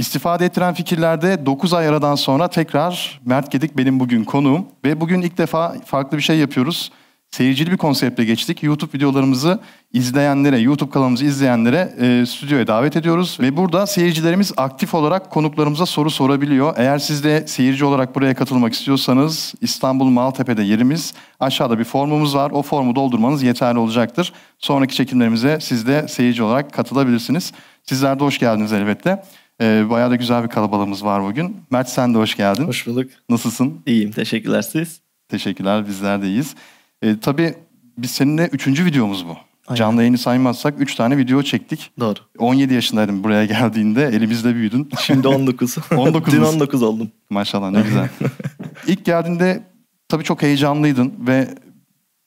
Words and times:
İstifade 0.00 0.44
ettiren 0.44 0.74
fikirlerde 0.74 1.46
9 1.46 1.74
ay 1.74 1.88
aradan 1.88 2.14
sonra 2.14 2.48
tekrar 2.48 3.20
Mert 3.24 3.50
Gedik 3.52 3.76
benim 3.76 4.00
bugün 4.00 4.24
konuğum. 4.24 4.66
Ve 4.84 5.00
bugün 5.00 5.22
ilk 5.22 5.38
defa 5.38 5.74
farklı 5.84 6.16
bir 6.16 6.22
şey 6.22 6.38
yapıyoruz. 6.38 6.92
Seyircili 7.30 7.72
bir 7.72 7.76
konseptle 7.76 8.24
geçtik. 8.24 8.62
YouTube 8.62 8.92
videolarımızı 8.98 9.60
izleyenlere, 9.92 10.58
YouTube 10.58 10.90
kanalımızı 10.90 11.24
izleyenlere 11.24 11.94
e, 12.00 12.26
stüdyoya 12.26 12.66
davet 12.66 12.96
ediyoruz. 12.96 13.38
Ve 13.40 13.56
burada 13.56 13.86
seyircilerimiz 13.86 14.52
aktif 14.56 14.94
olarak 14.94 15.30
konuklarımıza 15.30 15.86
soru 15.86 16.10
sorabiliyor. 16.10 16.74
Eğer 16.76 16.98
siz 16.98 17.24
de 17.24 17.46
seyirci 17.46 17.84
olarak 17.84 18.14
buraya 18.14 18.34
katılmak 18.34 18.72
istiyorsanız 18.72 19.54
İstanbul 19.60 20.08
Maltepe'de 20.08 20.62
yerimiz. 20.62 21.14
Aşağıda 21.40 21.78
bir 21.78 21.84
formumuz 21.84 22.34
var. 22.34 22.50
O 22.50 22.62
formu 22.62 22.96
doldurmanız 22.96 23.42
yeterli 23.42 23.78
olacaktır. 23.78 24.32
Sonraki 24.58 24.94
çekimlerimize 24.94 25.58
siz 25.60 25.86
de 25.86 26.08
seyirci 26.08 26.42
olarak 26.42 26.72
katılabilirsiniz. 26.72 27.52
Sizler 27.84 28.20
de 28.20 28.24
hoş 28.24 28.38
geldiniz 28.38 28.72
elbette. 28.72 29.22
Ee, 29.60 29.90
bayağı 29.90 30.10
da 30.10 30.16
güzel 30.16 30.42
bir 30.44 30.48
kalabalığımız 30.48 31.04
var 31.04 31.22
bugün. 31.22 31.56
Mert 31.70 31.88
sen 31.88 32.14
de 32.14 32.18
hoş 32.18 32.36
geldin. 32.36 32.64
Hoş 32.66 32.86
bulduk. 32.86 33.10
Nasılsın? 33.28 33.80
İyiyim. 33.86 34.10
Teşekkürler 34.10 34.62
siz. 34.62 35.00
Teşekkürler. 35.28 35.88
Bizler 35.88 36.22
de 36.22 36.26
iyiyiz. 36.26 36.54
Ee, 37.02 37.16
tabii 37.20 37.54
biz 37.98 38.10
seninle 38.10 38.46
üçüncü 38.52 38.84
videomuz 38.84 39.26
bu. 39.26 39.36
Aynen. 39.66 39.78
Canlı 39.78 40.00
yayını 40.00 40.18
saymazsak 40.18 40.74
üç 40.78 40.94
tane 40.94 41.16
video 41.18 41.42
çektik. 41.42 41.90
Doğru. 42.00 42.18
17 42.38 42.74
yaşındaydım 42.74 43.24
buraya 43.24 43.44
geldiğinde. 43.44 44.06
Elimizde 44.06 44.54
büyüdün. 44.54 44.88
Şimdi 45.00 45.28
19. 45.36 45.76
19 45.96 46.32
Dün 46.34 46.40
musun? 46.40 46.54
19 46.54 46.82
oldum. 46.82 47.10
Maşallah 47.30 47.70
ne 47.70 47.82
güzel. 47.82 48.08
İlk 48.86 49.04
geldiğinde 49.04 49.62
tabii 50.08 50.24
çok 50.24 50.42
heyecanlıydın 50.42 51.12
ve 51.26 51.48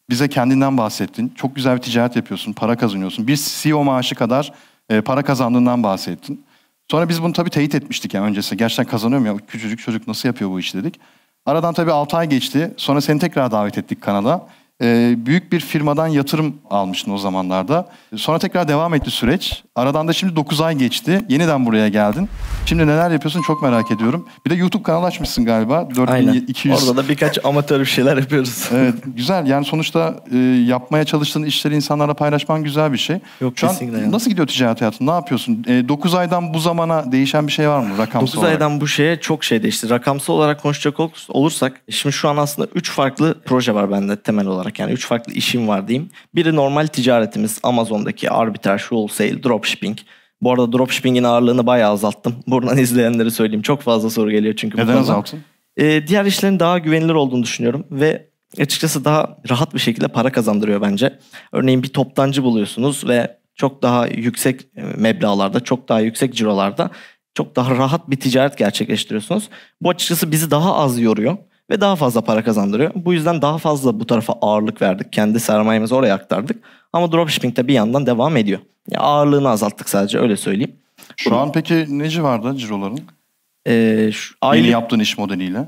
bize 0.09 0.27
kendinden 0.27 0.77
bahsettin. 0.77 1.33
Çok 1.35 1.55
güzel 1.55 1.75
bir 1.75 1.81
ticaret 1.81 2.15
yapıyorsun, 2.15 2.53
para 2.53 2.77
kazanıyorsun. 2.77 3.27
Bir 3.27 3.39
CEO 3.61 3.83
maaşı 3.83 4.15
kadar 4.15 4.53
e, 4.89 5.01
para 5.01 5.23
kazandığından 5.23 5.83
bahsettin. 5.83 6.45
Sonra 6.91 7.09
biz 7.09 7.23
bunu 7.23 7.33
tabii 7.33 7.49
teyit 7.49 7.75
etmiştik 7.75 8.13
yani 8.13 8.25
öncesi. 8.25 8.57
Gerçekten 8.57 8.85
kazanıyorum 8.85 9.25
ya 9.25 9.37
küçücük 9.47 9.79
çocuk 9.79 10.07
nasıl 10.07 10.29
yapıyor 10.29 10.51
bu 10.51 10.59
işi 10.59 10.77
dedik. 10.77 10.99
Aradan 11.45 11.73
tabii 11.73 11.91
6 11.91 12.17
ay 12.17 12.29
geçti. 12.29 12.73
Sonra 12.77 13.01
seni 13.01 13.19
tekrar 13.19 13.51
davet 13.51 13.77
ettik 13.77 14.01
kanala. 14.01 14.47
Ee, 14.81 15.15
büyük 15.17 15.51
bir 15.51 15.59
firmadan 15.59 16.07
yatırım 16.07 16.55
almıştın 16.69 17.11
o 17.11 17.17
zamanlarda. 17.17 17.89
Sonra 18.15 18.39
tekrar 18.39 18.67
devam 18.67 18.93
etti 18.93 19.11
süreç. 19.11 19.63
Aradan 19.75 20.07
da 20.07 20.13
şimdi 20.13 20.35
9 20.35 20.61
ay 20.61 20.75
geçti. 20.75 21.21
Yeniden 21.29 21.65
buraya 21.65 21.87
geldin. 21.87 22.29
Şimdi 22.65 22.87
neler 22.87 23.11
yapıyorsun 23.11 23.41
çok 23.41 23.61
merak 23.61 23.91
ediyorum. 23.91 24.27
Bir 24.45 24.49
de 24.49 24.55
YouTube 24.55 24.83
kanalı 24.83 25.05
açmışsın 25.05 25.45
galiba. 25.45 25.89
Aynen. 26.07 26.27
4200. 26.33 26.89
Orada 26.89 27.03
da 27.03 27.09
birkaç 27.09 27.45
amatör 27.45 27.79
bir 27.79 27.85
şeyler 27.85 28.17
yapıyoruz. 28.17 28.69
Evet 28.73 28.93
güzel 29.05 29.47
yani 29.47 29.65
sonuçta 29.65 30.15
e, 30.31 30.37
yapmaya 30.67 31.03
çalıştığın 31.05 31.43
işleri 31.43 31.75
insanlarla 31.75 32.13
paylaşman 32.13 32.63
güzel 32.63 32.93
bir 32.93 32.97
şey. 32.97 33.17
Yok, 33.41 33.53
Şu 33.55 33.69
an 33.69 33.73
yani. 33.81 34.11
nasıl 34.11 34.29
gidiyor 34.29 34.47
ticaret 34.47 34.81
hayatın? 34.81 35.07
Ne 35.07 35.11
yapıyorsun? 35.11 35.63
9 35.63 36.13
aydan 36.15 36.53
bu 36.53 36.59
zamana 36.59 37.11
değişen 37.11 37.47
bir 37.47 37.51
şey 37.51 37.69
var 37.69 37.79
mı 37.79 37.97
rakamsal 37.97 38.21
9 38.27 38.35
olarak? 38.39 38.51
aydan 38.53 38.81
bu 38.81 38.87
şeye 38.87 39.19
çok 39.19 39.43
şey 39.43 39.63
değişti. 39.63 39.89
Rakamsal 39.89 40.33
olarak 40.33 40.61
konuşacak 40.61 40.99
ol- 40.99 41.09
olursak 41.29 41.81
şimdi 41.89 42.13
şu 42.15 42.29
an 42.29 42.37
aslında 42.37 42.67
3 42.75 42.91
farklı 42.91 43.35
proje 43.45 43.75
var 43.75 43.91
bende 43.91 44.15
temel 44.21 44.47
olarak. 44.47 44.79
Yani 44.79 44.91
3 44.91 45.07
farklı 45.07 45.33
işim 45.33 45.67
var 45.67 45.87
diyeyim. 45.87 46.09
Biri 46.35 46.55
normal 46.55 46.87
ticaretimiz 46.87 47.59
Amazon'daki 47.63 48.31
arbitraj, 48.31 48.81
wholesale, 48.81 49.43
dropshipping. 49.63 49.97
Bu 50.41 50.51
arada 50.51 50.71
dropshipping'in 50.71 51.23
ağırlığını 51.23 51.67
bayağı 51.67 51.91
azalttım. 51.91 52.35
Buradan 52.47 52.77
izleyenlere 52.85 53.29
söyleyeyim. 53.29 53.61
Çok 53.61 53.81
fazla 53.81 54.09
soru 54.09 54.31
geliyor 54.31 54.55
çünkü 54.55 54.77
Neden 54.77 54.97
azaltın? 54.97 55.39
Ee, 55.77 56.07
diğer 56.07 56.25
işlerin 56.25 56.59
daha 56.59 56.79
güvenilir 56.79 57.13
olduğunu 57.13 57.43
düşünüyorum 57.43 57.85
ve 57.91 58.27
açıkçası 58.59 59.05
daha 59.05 59.37
rahat 59.49 59.73
bir 59.73 59.79
şekilde 59.79 60.07
para 60.07 60.31
kazandırıyor 60.31 60.81
bence. 60.81 61.19
Örneğin 61.51 61.83
bir 61.83 61.87
toptancı 61.87 62.43
buluyorsunuz 62.43 63.07
ve 63.07 63.37
çok 63.55 63.81
daha 63.81 64.07
yüksek 64.07 64.61
e, 64.75 64.81
meblağlarda, 64.97 65.59
çok 65.59 65.89
daha 65.89 65.99
yüksek 65.99 66.33
cirolarda 66.33 66.89
çok 67.33 67.55
daha 67.55 67.75
rahat 67.75 68.09
bir 68.09 68.19
ticaret 68.19 68.57
gerçekleştiriyorsunuz. 68.57 69.49
Bu 69.81 69.89
açıkçası 69.89 70.31
bizi 70.31 70.51
daha 70.51 70.75
az 70.75 70.99
yoruyor 70.99 71.37
ve 71.69 71.81
daha 71.81 71.95
fazla 71.95 72.21
para 72.21 72.43
kazandırıyor. 72.43 72.91
Bu 72.95 73.13
yüzden 73.13 73.41
daha 73.41 73.57
fazla 73.57 73.99
bu 73.99 74.07
tarafa 74.07 74.33
ağırlık 74.41 74.81
verdik. 74.81 75.13
Kendi 75.13 75.39
sermayemizi 75.39 75.95
oraya 75.95 76.15
aktardık. 76.15 76.63
Ama 76.93 77.11
dropshipping 77.11 77.55
de 77.57 77.67
bir 77.67 77.73
yandan 77.73 78.05
devam 78.05 78.37
ediyor. 78.37 78.59
Ya 78.89 78.99
ağırlığını 78.99 79.49
azalttık 79.49 79.89
sadece 79.89 80.19
öyle 80.19 80.37
söyleyeyim. 80.37 80.75
Şu 81.17 81.35
an 81.35 81.51
peki 81.51 81.85
ne 81.89 82.09
civarda 82.09 82.57
ciroların? 82.57 82.99
Ee, 83.67 84.09
şu 84.13 84.35
Yeni 84.43 84.51
aylık, 84.51 84.69
yaptığın 84.69 84.99
iş 84.99 85.17
modeliyle. 85.17 85.65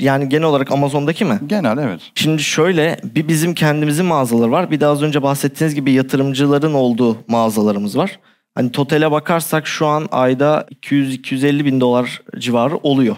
yani 0.00 0.28
genel 0.28 0.44
olarak 0.44 0.72
Amazon'daki 0.72 1.24
mi? 1.24 1.40
Genel 1.46 1.78
evet. 1.78 2.00
Şimdi 2.14 2.42
şöyle 2.42 2.96
bir 3.04 3.28
bizim 3.28 3.54
kendimizin 3.54 4.06
mağazaları 4.06 4.50
var. 4.50 4.70
Bir 4.70 4.80
de 4.80 4.86
az 4.86 5.02
önce 5.02 5.22
bahsettiğiniz 5.22 5.74
gibi 5.74 5.92
yatırımcıların 5.92 6.74
olduğu 6.74 7.16
mağazalarımız 7.28 7.96
var. 7.96 8.18
Hani 8.54 8.72
totale 8.72 9.10
bakarsak 9.10 9.66
şu 9.66 9.86
an 9.86 10.08
ayda 10.12 10.66
200-250 10.82 11.64
bin 11.64 11.80
dolar 11.80 12.22
civarı 12.38 12.76
oluyor. 12.76 13.16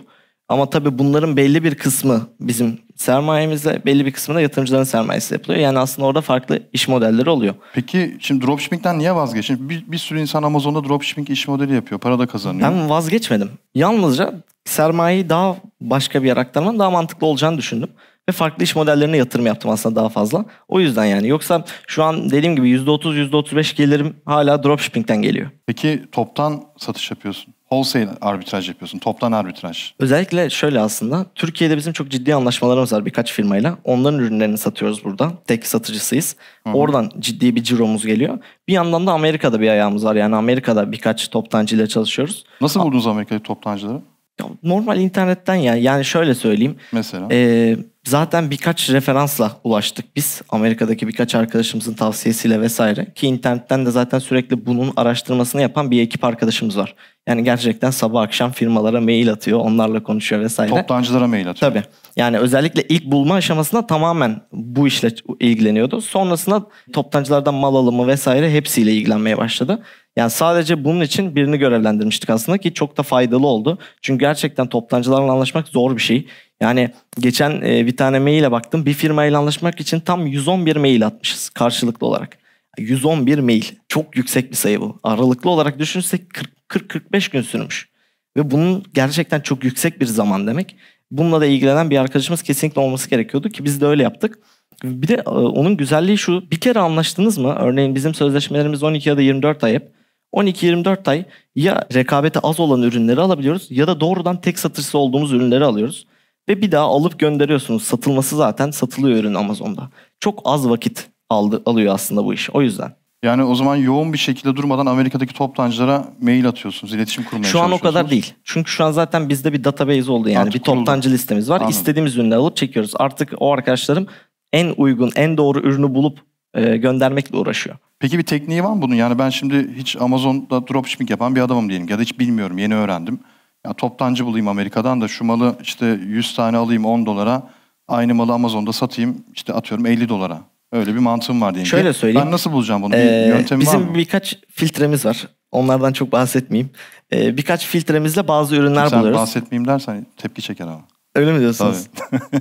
Ama 0.49 0.71
tabii 0.71 0.99
bunların 0.99 1.37
belli 1.37 1.65
bir 1.65 1.75
kısmı 1.75 2.27
bizim 2.41 2.79
sermayemizle 2.97 3.85
belli 3.87 4.07
bir 4.07 4.13
kısmı 4.13 4.35
da 4.35 4.41
yatırımcıların 4.41 4.85
sermayesi 4.85 5.35
yapılıyor. 5.35 5.61
Yani 5.61 5.79
aslında 5.79 6.09
orada 6.09 6.21
farklı 6.21 6.63
iş 6.73 6.89
modelleri 6.89 7.31
oluyor. 7.31 7.55
Peki 7.75 8.17
şimdi 8.21 8.47
dropshipping'den 8.47 8.99
niye 8.99 9.15
vazgeçtin? 9.15 9.69
Bir, 9.69 9.85
bir 9.93 9.99
sürü 9.99 10.21
insan 10.21 10.43
Amazon'da 10.43 10.85
dropshipping 10.85 11.31
iş 11.31 11.49
modeli 11.49 11.75
yapıyor. 11.75 12.01
Para 12.01 12.19
da 12.19 12.27
kazanıyor. 12.27 12.71
Ben 12.71 12.91
vazgeçmedim. 12.91 13.51
Yalnızca 13.75 14.35
sermayeyi 14.65 15.29
daha 15.29 15.57
başka 15.81 16.23
bir 16.23 16.29
yere 16.29 16.41
aktarmanın 16.41 16.79
daha 16.79 16.91
mantıklı 16.91 17.27
olacağını 17.27 17.59
düşündüm. 17.59 17.89
Ve 18.29 18.33
farklı 18.33 18.65
iş 18.65 18.77
modellerine 18.77 19.17
yatırım 19.17 19.47
yaptım 19.47 19.71
aslında 19.71 19.97
daha 19.97 20.09
fazla. 20.09 20.45
O 20.69 20.81
yüzden 20.81 21.05
yani. 21.05 21.29
Yoksa 21.29 21.65
şu 21.87 22.05
an 22.05 22.31
dediğim 22.31 22.57
gibi 22.57 22.71
%30, 22.71 23.31
%35 23.31 23.77
gelirim 23.77 24.17
hala 24.25 24.63
dropshipping'ten 24.63 25.23
geliyor. 25.23 25.51
Peki 25.67 26.03
toptan 26.13 26.65
satış 26.77 27.11
yapıyorsun. 27.11 27.55
Wholesale 27.83 28.19
arbitraj 28.21 28.69
yapıyorsun. 28.69 28.99
Toptan 28.99 29.33
arbitraj. 29.33 29.93
Özellikle 29.99 30.51
şöyle 30.51 30.81
aslında. 30.81 31.27
Türkiye'de 31.35 31.77
bizim 31.77 31.93
çok 31.93 32.09
ciddi 32.09 32.35
anlaşmalarımız 32.35 32.93
var 32.93 33.07
birkaç 33.07 33.33
firmayla. 33.33 33.79
Onların 33.85 34.19
ürünlerini 34.21 34.59
satıyoruz 34.59 35.05
burada. 35.05 35.33
Tek 35.47 35.67
satıcısıyız. 35.67 36.37
Oradan 36.75 37.11
ciddi 37.19 37.57
bir 37.57 37.63
ciromuz 37.63 38.07
geliyor. 38.07 38.39
Bir 38.69 38.73
yandan 38.73 39.07
da 39.07 39.13
Amerika'da 39.13 39.61
bir 39.61 39.69
ayağımız 39.69 40.05
var. 40.05 40.15
Yani 40.15 40.37
Amerika'da 40.37 40.93
birkaç 40.93 41.29
toptancıyla 41.29 41.87
çalışıyoruz. 41.87 42.45
Nasıl 42.61 42.81
buldunuz 42.81 43.07
Amerika'daki 43.07 43.43
toptancıları? 43.43 44.01
Ya 44.41 44.47
normal 44.63 45.01
internetten 45.01 45.55
ya. 45.55 45.75
Yani 45.75 46.05
şöyle 46.05 46.35
söyleyeyim. 46.35 46.77
Mesela. 46.93 47.29
Ee, 47.31 47.77
zaten 48.05 48.51
birkaç 48.51 48.91
referansla 48.91 49.57
ulaştık 49.65 50.17
biz. 50.17 50.43
Amerika'daki 50.49 51.09
birkaç 51.09 51.35
arkadaşımızın 51.35 51.95
tavsiyesiyle 51.95 52.61
vesaire. 52.61 53.07
Ki 53.15 53.27
internetten 53.27 53.87
de 53.87 53.91
zaten 53.91 54.19
sürekli 54.19 54.67
bunun 54.67 54.93
araştırmasını 54.97 55.63
yapan 55.63 55.91
bir 55.91 56.03
ekip 56.03 56.25
arkadaşımız 56.25 56.79
var. 56.79 56.95
Yani 57.27 57.45
gerçekten 57.45 57.91
sabah 57.91 58.23
akşam 58.23 58.53
firmalara 58.53 59.01
mail 59.01 59.33
atıyor. 59.33 59.61
Onlarla 59.61 60.03
konuşuyor 60.03 60.43
vesaire. 60.43 60.71
Toptancılara 60.71 61.27
mail 61.27 61.51
atıyor. 61.51 61.73
Tabii. 61.73 61.83
Yani 62.17 62.39
özellikle 62.39 62.83
ilk 62.83 63.05
bulma 63.05 63.35
aşamasında 63.35 63.87
tamamen 63.87 64.41
bu 64.53 64.87
işle 64.87 65.11
ilgileniyordu. 65.41 66.01
Sonrasında 66.01 66.67
toptancılardan 66.93 67.55
mal 67.55 67.75
alımı 67.75 68.07
vesaire 68.07 68.53
hepsiyle 68.53 68.93
ilgilenmeye 68.93 69.39
başladı. 69.39 69.83
Yani 70.17 70.31
sadece 70.31 70.85
bunun 70.85 71.01
için 71.01 71.37
birini 71.37 71.59
görevlendirmiştik 71.59 72.31
aslında 72.31 72.59
ki 72.59 72.75
çok 72.75 72.97
da 72.97 73.03
faydalı 73.03 73.47
oldu. 73.47 73.79
Çünkü 74.03 74.21
gerçekten 74.21 74.67
toptancılarla 74.67 75.33
anlaşmak 75.33 75.69
zor 75.69 75.97
bir 75.97 76.03
şey. 76.03 76.27
Yani 76.61 76.91
geçen 77.21 77.63
e, 77.63 77.87
bir 77.87 77.97
tane 77.97 78.19
maile 78.19 78.53
baktım. 78.53 78.87
Bir 78.87 78.93
firmayla 78.93 79.39
anlaşmak 79.39 79.81
için 79.81 80.01
tam 80.01 80.27
111 80.27 80.77
mail 80.77 81.07
atmışız 81.07 81.49
karşılıklı 81.49 82.07
olarak. 82.07 82.39
111 82.79 83.39
mail. 83.39 83.65
Çok 83.89 84.17
yüksek 84.17 84.51
bir 84.51 84.57
sayı 84.57 84.81
bu. 84.81 85.01
Aralıklı 85.03 85.51
olarak 85.51 85.79
düşünürsek 85.79 86.23
40-45 86.69 87.33
gün 87.33 87.43
sürmüş. 87.43 87.89
Ve 88.37 88.51
bunun 88.51 88.85
gerçekten 88.95 89.41
çok 89.41 89.65
yüksek 89.65 90.01
bir 90.01 90.07
zaman 90.07 90.47
demek. 90.47 90.77
Bununla 91.11 91.41
da 91.41 91.47
ilgilenen 91.47 91.91
bir 91.91 91.99
arkadaşımız 91.99 92.43
kesinlikle 92.43 92.81
olması 92.81 93.11
gerekiyordu 93.11 93.49
ki 93.49 93.65
biz 93.65 93.81
de 93.81 93.87
öyle 93.87 94.03
yaptık. 94.03 94.39
Bir 94.85 95.09
de 95.09 95.15
e, 95.15 95.31
onun 95.31 95.77
güzelliği 95.77 96.19
şu. 96.19 96.51
Bir 96.51 96.61
kere 96.61 96.79
anlaştınız 96.79 97.39
mı? 97.39 97.57
Örneğin 97.59 97.95
bizim 97.95 98.15
sözleşmelerimiz 98.15 98.83
12 98.83 99.09
ya 99.09 99.17
da 99.17 99.23
24 99.23 99.65
ay 99.65 99.75
hep. 99.75 99.97
12-24 100.37 101.11
ay 101.11 101.25
ya 101.55 101.87
rekabeti 101.95 102.39
az 102.43 102.61
olan 102.61 102.83
ürünleri 102.83 103.21
alabiliyoruz 103.21 103.67
ya 103.71 103.87
da 103.87 104.01
doğrudan 104.01 104.41
tek 104.41 104.59
satıcısı 104.59 104.99
olduğumuz 104.99 105.33
ürünleri 105.33 105.65
alıyoruz. 105.65 106.07
Ve 106.49 106.63
bir 106.63 106.73
daha 106.73 106.85
alıp 106.85 107.19
gönderiyorsunuz. 107.19 107.83
Satılması 107.83 108.37
zaten 108.37 108.71
satılıyor 108.71 109.19
ürün 109.19 109.35
Amazon'da. 109.35 109.91
Çok 110.21 110.43
az 110.45 110.69
vakit 110.69 111.09
aldı, 111.31 111.63
alıyor 111.67 111.95
aslında 111.95 112.25
bu 112.25 112.35
iş. 112.35 112.51
O 112.51 112.63
yüzden. 112.63 112.93
Yani 113.23 113.45
o 113.45 113.55
zaman 113.55 113.77
yoğun 113.77 114.13
bir 114.13 114.19
şekilde 114.19 114.57
durmadan 114.57 114.87
Amerika'daki 114.87 115.35
toptancılara 115.35 116.05
mail 116.23 116.49
atıyorsunuz, 116.49 116.95
iletişim 116.95 117.25
kurmaya 117.25 117.49
Şu 117.49 117.61
an 117.61 117.73
o 117.73 117.79
kadar 117.79 118.11
değil. 118.11 118.35
Çünkü 118.45 118.71
şu 118.71 118.85
an 118.85 118.91
zaten 118.91 119.29
bizde 119.29 119.53
bir 119.53 119.65
database 119.65 120.11
oldu 120.11 120.29
yani. 120.29 120.39
Artık 120.39 120.55
bir 120.55 120.61
kuruldu. 120.61 120.79
toptancı 120.79 121.11
listemiz 121.11 121.51
var. 121.51 121.57
Anladım. 121.57 121.71
İstediğimiz 121.71 122.17
ürünleri 122.17 122.39
alıp 122.39 122.57
çekiyoruz. 122.57 122.93
Artık 122.97 123.33
o 123.41 123.53
arkadaşlarım 123.53 124.07
en 124.53 124.75
uygun, 124.77 125.13
en 125.17 125.37
doğru 125.37 125.61
ürünü 125.61 125.95
bulup 125.95 126.19
e, 126.57 126.77
göndermekle 126.77 127.39
uğraşıyor. 127.39 127.77
Peki 127.99 128.19
bir 128.19 128.23
tekniği 128.23 128.65
var 128.65 128.73
mı 128.73 128.83
bunun? 128.83 128.95
Yani 128.95 129.19
ben 129.19 129.31
şimdi 129.31 129.75
hiç 129.77 129.97
Amazon'da 129.97 130.67
dropshipping 130.69 131.11
yapan 131.11 131.37
bir 131.37 131.41
adamım 131.41 131.69
diyelim 131.69 131.89
ya 131.89 131.99
da 131.99 132.03
hiç 132.03 132.19
bilmiyorum, 132.19 132.59
yeni 132.59 132.75
öğrendim. 132.75 133.21
Ya 133.67 133.73
toptancı 133.73 134.27
bulayım 134.27 134.49
Amerika'dan 134.49 135.01
da 135.01 135.09
şu 135.09 135.25
malı 135.25 135.57
işte 135.63 135.87
100 136.07 136.35
tane 136.37 136.57
alayım 136.57 136.85
10 136.85 137.07
dolara, 137.07 137.43
aynı 137.89 138.15
malı 138.15 138.33
Amazon'da 138.33 138.73
satayım 138.73 139.17
işte 139.35 139.53
atıyorum 139.53 139.87
50 139.87 140.09
dolara. 140.09 140.41
Öyle 140.73 140.95
bir 140.95 140.99
mantığım 140.99 141.41
var 141.41 141.55
diyelim. 141.55 141.71
Şöyle 141.71 141.93
söyleyeyim. 141.93 142.27
Ben 142.27 142.33
nasıl 142.33 142.53
bulacağım 142.53 142.83
bunu? 142.83 142.93
Bir 142.93 142.99
Ee, 142.99 143.27
yöntemi 143.29 143.67
var 143.67 143.75
bizim 143.75 143.89
mı? 143.91 143.95
birkaç 143.95 144.39
filtremiz 144.51 145.07
var. 145.07 145.29
Onlardan 145.53 145.93
çok 145.93 146.13
bahsetmeyeyim. 146.13 146.71
Ee, 147.13 147.37
birkaç 147.37 147.67
filtremizle 147.67 148.29
bazı 148.29 148.57
ürünler 148.57 148.87
Sen 148.87 148.99
buluyoruz. 148.99 149.21
bahsetmeyeyim 149.21 149.69
dersen 149.69 150.07
tepki 150.17 150.43
çeker 150.43 150.65
ama. 150.67 150.81
Öyle 151.15 151.33
mi 151.33 151.41
diyorsunuz? 151.41 151.87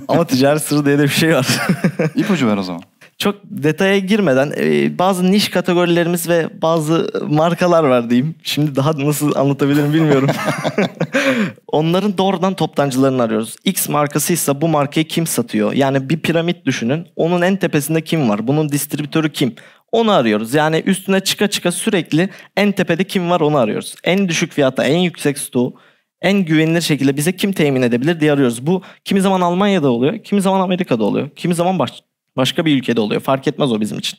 Ama 0.08 0.26
ticaret 0.26 0.62
sırrı 0.62 0.86
diye 0.86 0.98
de 0.98 1.02
bir 1.02 1.08
şey 1.08 1.34
var. 1.34 1.46
İpucu 2.14 2.46
ver 2.48 2.56
o 2.56 2.62
zaman. 2.62 2.82
Çok 3.18 3.36
detaya 3.44 3.98
girmeden 3.98 4.52
e, 4.56 4.98
bazı 4.98 5.30
niş 5.30 5.48
kategorilerimiz 5.48 6.28
ve 6.28 6.62
bazı 6.62 7.10
markalar 7.28 7.84
var 7.84 8.10
diyeyim. 8.10 8.34
Şimdi 8.42 8.76
daha 8.76 8.98
nasıl 8.98 9.34
anlatabilirim 9.34 9.92
bilmiyorum. 9.92 10.28
Onların 11.66 12.18
doğrudan 12.18 12.54
toptancılarını 12.54 13.22
arıyoruz. 13.22 13.56
X 13.64 13.88
markasıysa 13.88 14.60
bu 14.60 14.68
markayı 14.68 15.08
kim 15.08 15.26
satıyor? 15.26 15.72
Yani 15.72 16.10
bir 16.10 16.20
piramit 16.20 16.64
düşünün. 16.66 17.06
Onun 17.16 17.42
en 17.42 17.56
tepesinde 17.56 18.00
kim 18.00 18.28
var? 18.28 18.46
Bunun 18.46 18.68
distribütörü 18.68 19.32
kim? 19.32 19.54
Onu 19.92 20.12
arıyoruz. 20.12 20.54
Yani 20.54 20.82
üstüne 20.86 21.20
çıka 21.20 21.50
çıka 21.50 21.72
sürekli 21.72 22.28
en 22.56 22.72
tepede 22.72 23.04
kim 23.04 23.30
var 23.30 23.40
onu 23.40 23.56
arıyoruz. 23.56 23.94
En 24.04 24.28
düşük 24.28 24.52
fiyata, 24.52 24.84
en 24.84 24.98
yüksek 24.98 25.38
stoğu, 25.38 25.74
en 26.22 26.44
güvenilir 26.44 26.80
şekilde 26.80 27.16
bize 27.16 27.36
kim 27.36 27.52
temin 27.52 27.82
edebilir 27.82 28.20
diye 28.20 28.32
arıyoruz. 28.32 28.66
Bu 28.66 28.82
kimi 29.04 29.20
zaman 29.20 29.40
Almanya'da 29.40 29.90
oluyor, 29.90 30.18
kimi 30.18 30.42
zaman 30.42 30.60
Amerika'da 30.60 31.04
oluyor, 31.04 31.30
kimi 31.36 31.54
zaman 31.54 31.78
baş, 31.78 32.02
başka 32.36 32.64
bir 32.64 32.76
ülkede 32.76 33.00
oluyor. 33.00 33.20
Fark 33.20 33.48
etmez 33.48 33.72
o 33.72 33.80
bizim 33.80 33.98
için. 33.98 34.18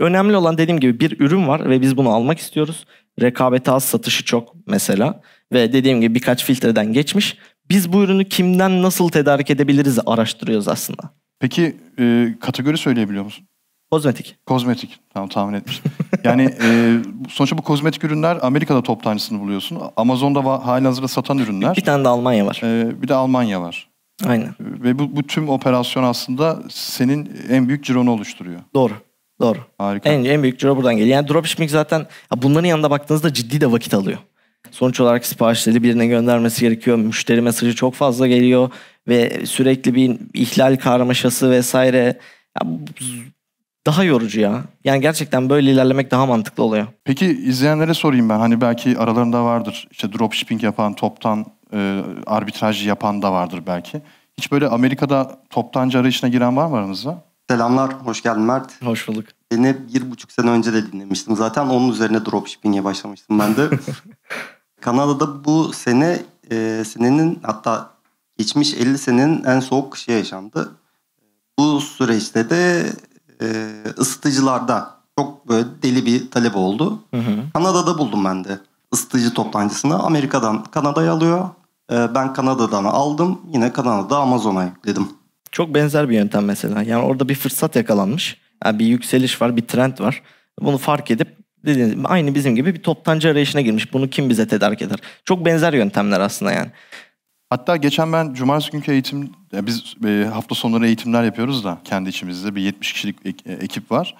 Önemli 0.00 0.36
olan 0.36 0.58
dediğim 0.58 0.80
gibi 0.80 1.00
bir 1.00 1.20
ürün 1.20 1.48
var 1.48 1.70
ve 1.70 1.80
biz 1.80 1.96
bunu 1.96 2.10
almak 2.10 2.38
istiyoruz. 2.38 2.84
Rekabeti 3.20 3.70
az, 3.70 3.84
satışı 3.84 4.24
çok 4.24 4.54
mesela. 4.66 5.20
Ve 5.52 5.72
dediğim 5.72 6.00
gibi 6.00 6.14
birkaç 6.14 6.44
filtreden 6.44 6.92
geçmiş. 6.92 7.36
Biz 7.70 7.92
bu 7.92 8.02
ürünü 8.02 8.28
kimden 8.28 8.82
nasıl 8.82 9.08
tedarik 9.08 9.50
edebiliriz 9.50 9.98
araştırıyoruz 10.06 10.68
aslında. 10.68 11.02
Peki 11.40 11.76
e, 11.98 12.34
kategori 12.40 12.78
söyleyebiliyor 12.78 13.24
musun? 13.24 13.46
Kozmetik. 13.90 14.36
Kozmetik. 14.46 14.98
Tamam 15.14 15.28
tahmin 15.28 15.54
etmiştim. 15.54 15.92
Yani 16.24 16.54
e, 16.62 16.96
sonuçta 17.28 17.58
bu 17.58 17.62
kozmetik 17.62 18.04
ürünler 18.04 18.38
Amerika'da 18.42 18.82
toptancısını 18.82 19.40
buluyorsun. 19.40 19.78
Amazon'da 19.96 20.38
va- 20.38 20.62
halihazırda 20.62 21.08
satan 21.08 21.38
ürünler. 21.38 21.76
Bir 21.76 21.82
tane 21.84 22.04
de 22.04 22.08
Almanya 22.08 22.46
var. 22.46 22.60
E, 22.64 23.02
bir 23.02 23.08
de 23.08 23.14
Almanya 23.14 23.60
var. 23.62 23.88
Aynen. 24.24 24.54
Ve 24.60 24.98
bu, 24.98 25.16
bu 25.16 25.22
tüm 25.22 25.48
operasyon 25.48 26.04
aslında 26.04 26.62
senin 26.70 27.30
en 27.50 27.68
büyük 27.68 27.84
cironu 27.84 28.10
oluşturuyor. 28.10 28.60
Doğru. 28.74 28.92
Doğru. 29.40 29.58
Harika. 29.78 30.08
En, 30.08 30.24
en 30.24 30.42
büyük 30.42 30.58
ciro 30.58 30.76
buradan 30.76 30.96
geliyor. 30.96 31.16
Yani 31.16 31.28
dropshipping 31.28 31.70
zaten 31.70 32.06
bunların 32.36 32.68
yanında 32.68 32.90
baktığınızda 32.90 33.32
ciddi 33.32 33.60
de 33.60 33.72
vakit 33.72 33.94
alıyor. 33.94 34.18
Sonuç 34.70 35.00
olarak 35.00 35.26
siparişleri 35.26 35.82
birine 35.82 36.06
göndermesi 36.06 36.60
gerekiyor. 36.60 36.96
Müşteri 36.96 37.40
mesajı 37.40 37.74
çok 37.74 37.94
fazla 37.94 38.26
geliyor 38.26 38.70
ve 39.08 39.46
sürekli 39.46 39.94
bir 39.94 40.18
ihlal 40.34 40.76
karmaşası 40.76 41.50
vesaire. 41.50 42.18
Ya 42.60 42.68
daha 43.86 44.04
yorucu 44.04 44.40
ya. 44.40 44.62
Yani 44.84 45.00
gerçekten 45.00 45.50
böyle 45.50 45.70
ilerlemek 45.70 46.10
daha 46.10 46.26
mantıklı 46.26 46.62
oluyor. 46.62 46.86
Peki 47.04 47.26
izleyenlere 47.26 47.94
sorayım 47.94 48.28
ben. 48.28 48.38
Hani 48.38 48.60
belki 48.60 48.98
aralarında 48.98 49.44
vardır. 49.44 49.88
İşte 49.90 50.12
dropshipping 50.12 50.62
yapan, 50.62 50.94
toptan 50.94 51.46
e, 51.72 52.02
arbitraj 52.26 52.86
yapan 52.86 53.22
da 53.22 53.32
vardır 53.32 53.62
belki. 53.66 54.02
Hiç 54.38 54.52
böyle 54.52 54.68
Amerika'da 54.68 55.40
toptancı 55.50 55.98
arayışına 55.98 56.30
giren 56.30 56.56
var 56.56 56.66
mı 56.66 56.76
aranızda? 56.76 57.24
Selamlar, 57.50 57.92
hoş 57.92 58.22
geldin 58.22 58.42
Mert. 58.42 58.82
Hoş 58.82 59.08
bulduk. 59.08 59.24
Seni 59.52 59.76
bir 59.94 60.10
buçuk 60.10 60.32
sene 60.32 60.50
önce 60.50 60.72
de 60.72 60.92
dinlemiştim 60.92 61.36
zaten. 61.36 61.66
Onun 61.66 61.92
üzerine 61.92 62.24
dropshipping'e 62.24 62.84
başlamıştım 62.84 63.38
ben 63.38 63.56
de. 63.56 63.68
Kanada'da 64.80 65.44
bu 65.44 65.72
sene 65.72 66.22
e, 66.50 66.82
senenin 66.86 67.40
hatta 67.42 67.90
geçmiş 68.38 68.74
50 68.74 68.98
senenin 68.98 69.44
en 69.44 69.60
soğuk 69.60 69.92
kışı 69.92 70.10
yaşandı. 70.10 70.72
Bu 71.58 71.80
süreçte 71.80 72.50
de 72.50 72.86
e, 73.42 73.46
ısıtıcılarda 73.98 74.90
çok 75.18 75.48
böyle 75.48 75.64
deli 75.82 76.06
bir 76.06 76.30
talep 76.30 76.56
oldu. 76.56 76.98
Hı 77.14 77.20
hı. 77.20 77.52
Kanada'da 77.54 77.98
buldum 77.98 78.24
ben 78.24 78.44
de 78.44 78.58
ısıtıcı 78.94 79.34
toptancısını. 79.34 79.98
Amerika'dan 79.98 80.64
Kanada'ya 80.64 81.12
alıyor. 81.12 81.48
E, 81.92 82.14
ben 82.14 82.32
Kanada'dan 82.32 82.84
aldım. 82.84 83.40
Yine 83.52 83.72
Kanada'da 83.72 84.18
Amazon'a 84.18 84.64
yükledim. 84.64 85.08
Çok 85.52 85.74
benzer 85.74 86.08
bir 86.08 86.14
yöntem 86.14 86.44
mesela. 86.44 86.82
Yani 86.82 87.04
orada 87.04 87.28
bir 87.28 87.34
fırsat 87.34 87.76
yakalanmış. 87.76 88.36
Yani 88.64 88.78
bir 88.78 88.86
yükseliş 88.86 89.42
var, 89.42 89.56
bir 89.56 89.66
trend 89.66 90.00
var. 90.00 90.22
Bunu 90.60 90.78
fark 90.78 91.10
edip 91.10 91.36
dediğiniz 91.64 91.94
gibi 91.94 92.08
aynı 92.08 92.34
bizim 92.34 92.56
gibi 92.56 92.74
bir 92.74 92.82
toptancı 92.82 93.28
arayışına 93.28 93.60
girmiş. 93.60 93.92
Bunu 93.92 94.10
kim 94.10 94.30
bize 94.30 94.48
tedarik 94.48 94.82
eder? 94.82 94.98
Çok 95.24 95.44
benzer 95.44 95.72
yöntemler 95.72 96.20
aslında 96.20 96.52
yani. 96.52 96.70
Hatta 97.50 97.76
geçen 97.76 98.12
ben 98.12 98.34
cumartesi 98.34 98.72
günkü 98.72 98.92
eğitim, 98.92 99.30
ya 99.52 99.66
biz 99.66 99.94
e, 100.06 100.28
hafta 100.32 100.54
sonları 100.54 100.86
eğitimler 100.86 101.24
yapıyoruz 101.24 101.64
da 101.64 101.78
kendi 101.84 102.08
içimizde 102.08 102.54
bir 102.54 102.62
70 102.62 102.92
kişilik 102.92 103.16
e, 103.46 103.52
ekip 103.52 103.90
var. 103.90 104.14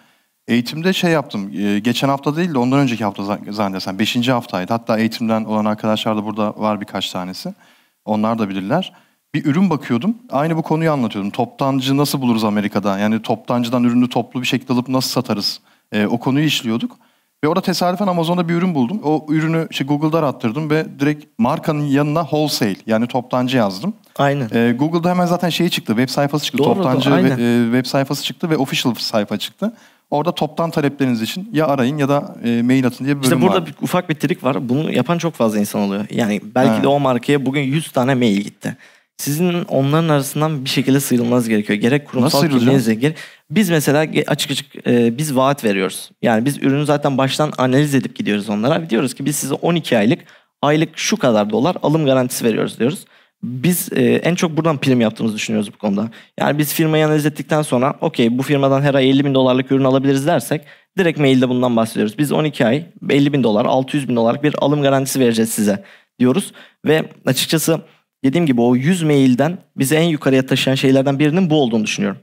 Eğitimde 0.49 0.93
şey 0.93 1.11
yaptım, 1.11 1.51
e, 1.59 1.79
geçen 1.79 2.09
hafta 2.09 2.37
değil 2.37 2.55
de 2.55 2.59
ondan 2.59 2.79
önceki 2.79 3.05
hafta 3.05 3.23
za- 3.23 3.53
zannedersem 3.53 3.99
5. 3.99 4.29
haftaydı. 4.29 4.73
Hatta 4.73 4.99
eğitimden 4.99 5.45
olan 5.45 5.65
arkadaşlar 5.65 6.17
da 6.17 6.25
burada 6.25 6.55
var 6.57 6.81
birkaç 6.81 7.11
tanesi. 7.11 7.55
Onlar 8.05 8.39
da 8.39 8.49
bilirler. 8.49 8.93
Bir 9.35 9.45
ürün 9.45 9.71
bakıyordum, 9.71 10.17
aynı 10.31 10.57
bu 10.57 10.63
konuyu 10.63 10.93
anlatıyordum. 10.93 11.31
Toptancı 11.31 11.97
nasıl 11.97 12.21
buluruz 12.21 12.45
Amerika'da? 12.45 12.99
Yani 12.99 13.23
toptancıdan 13.23 13.85
ürünü 13.85 14.09
toplu 14.09 14.41
bir 14.43 14.47
şekilde 14.47 14.73
alıp 14.73 14.89
nasıl 14.89 15.11
satarız? 15.11 15.61
O 16.09 16.19
konuyu 16.19 16.47
işliyorduk. 16.47 16.97
Ve 17.45 17.49
orada 17.49 17.61
tesadüfen 17.61 18.07
Amazon'da 18.07 18.49
bir 18.49 18.55
ürün 18.55 18.75
buldum. 18.75 19.01
O 19.05 19.27
ürünü 19.29 19.67
işte 19.71 19.85
Google'da 19.85 20.19
arattırdım 20.19 20.71
ve 20.71 20.87
direkt 21.01 21.25
markanın 21.39 21.83
yanına 21.85 22.23
wholesale 22.23 22.77
yani 22.87 23.07
toptancı 23.07 23.57
yazdım. 23.57 23.95
Aynen. 24.19 24.49
Ee, 24.55 24.73
Google'da 24.79 25.11
hemen 25.11 25.27
zaten 25.27 25.49
şeyi 25.49 25.71
çıktı, 25.71 25.93
web 25.97 26.09
sayfası 26.09 26.45
çıktı, 26.45 26.59
Doğru, 26.59 26.75
toptancı 26.75 27.11
doğru, 27.11 27.23
ve- 27.25 27.29
e, 27.29 27.65
web 27.65 27.87
sayfası 27.87 28.25
çıktı 28.25 28.51
ve 28.51 28.57
official 28.57 28.95
sayfa 28.95 29.39
çıktı. 29.39 29.73
Orada 30.11 30.33
toptan 30.33 30.71
talepleriniz 30.71 31.23
için 31.23 31.51
ya 31.53 31.67
arayın 31.67 31.99
ya 31.99 32.09
da 32.09 32.37
e, 32.45 32.63
mail 32.63 32.87
atın 32.87 33.05
diye 33.05 33.17
bir 33.17 33.23
bölüm 33.23 33.33
İşte 33.33 33.41
burada 33.47 33.61
var. 33.61 33.67
bir, 33.67 33.75
ufak 33.83 34.09
bir 34.09 34.15
trik 34.15 34.45
var. 34.45 34.69
Bunu 34.69 34.93
yapan 34.93 35.19
çok 35.19 35.35
fazla 35.35 35.59
insan 35.59 35.81
oluyor. 35.81 36.07
Yani 36.11 36.41
belki 36.55 36.71
Evet. 36.73 36.83
de 36.83 36.89
o 36.89 37.01
markaya 37.01 37.47
bugün 37.47 37.61
100 37.63 37.93
tane 37.93 38.15
mail 38.15 38.37
gitti. 38.41 38.77
Sizin 39.17 39.65
onların 39.65 40.09
arasından 40.09 40.65
bir 40.65 40.71
şekilde 40.71 41.01
sıyrılmanız 41.01 41.49
gerekiyor. 41.49 41.79
Gerek 41.79 42.09
kurumsal 42.09 42.49
kimliğinizle 42.49 42.95
gerek... 42.95 43.17
Biz 43.51 43.71
mesela 43.71 44.07
açık 44.27 44.51
açık 44.51 44.87
e, 44.87 45.19
biz 45.19 45.37
vaat 45.37 45.65
veriyoruz. 45.65 46.11
Yani 46.23 46.45
biz 46.45 46.59
ürünü 46.59 46.87
zaten 46.87 47.19
baştan 47.19 47.53
analiz 47.59 47.95
edip 47.95 48.17
gidiyoruz 48.17 48.49
onlara. 48.49 48.91
Diyoruz 48.91 49.15
ki 49.15 49.25
biz 49.25 49.37
size 49.37 49.55
12 49.55 49.99
aylık 49.99 50.19
aylık 50.63 50.99
şu 50.99 51.17
kadar 51.17 51.51
dolar 51.51 51.77
alım 51.83 52.07
garantisi 52.07 52.45
veriyoruz 52.45 52.79
diyoruz. 52.79 53.05
Biz 53.43 53.89
e, 53.93 54.05
en 54.05 54.35
çok 54.35 54.57
buradan 54.57 54.79
prim 54.79 55.01
yaptığımızı 55.01 55.37
düşünüyoruz 55.37 55.73
bu 55.73 55.79
konuda. 55.79 56.11
Yani 56.41 56.59
biz 56.59 56.75
firmayı 56.75 57.07
analiz 57.07 57.27
ettikten 57.27 57.63
sonra 57.63 57.95
okey 58.01 58.39
bu 58.39 58.43
firmadan 58.43 58.83
her 58.83 58.95
ay 58.95 59.11
50 59.11 59.25
bin 59.25 59.35
dolarlık 59.35 59.73
ürün 59.73 59.85
alabiliriz 59.85 60.27
dersek 60.27 60.63
direkt 60.99 61.19
mailde 61.19 61.49
bundan 61.49 61.77
bahsediyoruz. 61.77 62.19
Biz 62.19 62.33
12 62.33 62.67
ay 62.67 62.87
50 63.11 63.33
bin 63.33 63.43
dolar 63.43 63.65
600 63.65 64.09
bin 64.09 64.17
dolarlık 64.17 64.43
bir 64.43 64.55
alım 64.59 64.83
garantisi 64.83 65.21
vereceğiz 65.21 65.51
size 65.51 65.85
diyoruz. 66.19 66.53
Ve 66.87 67.05
açıkçası 67.27 67.81
dediğim 68.27 68.47
gibi 68.47 68.61
o 68.61 68.77
100 68.77 69.03
mailden 69.03 69.59
bizi 69.77 69.95
en 69.95 70.03
yukarıya 70.03 70.47
taşıyan 70.47 70.75
şeylerden 70.75 71.19
birinin 71.19 71.51
bu 71.51 71.63
olduğunu 71.63 71.85
düşünüyorum. 71.85 72.19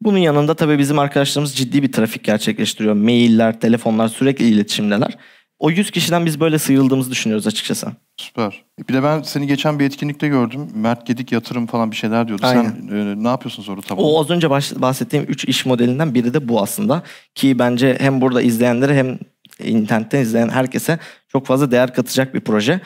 Bunun 0.00 0.18
yanında 0.18 0.54
tabii 0.54 0.78
bizim 0.78 0.98
arkadaşlarımız 0.98 1.54
ciddi 1.54 1.82
bir 1.82 1.92
trafik 1.92 2.24
gerçekleştiriyor. 2.24 2.94
Mailler, 2.94 3.60
telefonlar 3.60 4.08
sürekli 4.08 4.48
iletişimdeler. 4.48 5.18
O 5.58 5.70
100 5.70 5.90
kişiden 5.90 6.26
biz 6.26 6.40
böyle 6.40 6.58
sıyrıldığımızı 6.58 7.10
düşünüyoruz 7.10 7.46
açıkçası. 7.46 7.86
Süper. 8.16 8.64
Bir 8.88 8.94
de 8.94 9.02
ben 9.02 9.22
seni 9.22 9.46
geçen 9.46 9.78
bir 9.78 9.84
etkinlikte 9.84 10.28
gördüm. 10.28 10.68
Mert 10.74 11.06
Gedik 11.06 11.32
yatırım 11.32 11.66
falan 11.66 11.90
bir 11.90 11.96
şeyler 11.96 12.28
diyordu. 12.28 12.42
Aynen. 12.46 12.62
Sen 12.88 12.96
e, 12.96 13.24
ne 13.24 13.28
yapıyorsunuz 13.28 13.68
orada 13.68 13.80
tam? 13.80 13.98
O 13.98 14.20
az 14.20 14.30
önce 14.30 14.50
bahsettiğim 14.50 15.26
3 15.28 15.44
iş 15.44 15.66
modelinden 15.66 16.14
biri 16.14 16.34
de 16.34 16.48
bu 16.48 16.62
aslında. 16.62 17.02
Ki 17.34 17.58
bence 17.58 17.96
hem 18.00 18.20
burada 18.20 18.42
izleyenlere 18.42 18.94
hem 18.94 19.18
internetten 19.64 20.20
izleyen 20.20 20.48
herkese 20.48 20.98
çok 21.28 21.46
fazla 21.46 21.70
değer 21.70 21.94
katacak 21.94 22.34
bir 22.34 22.40
proje. 22.40 22.80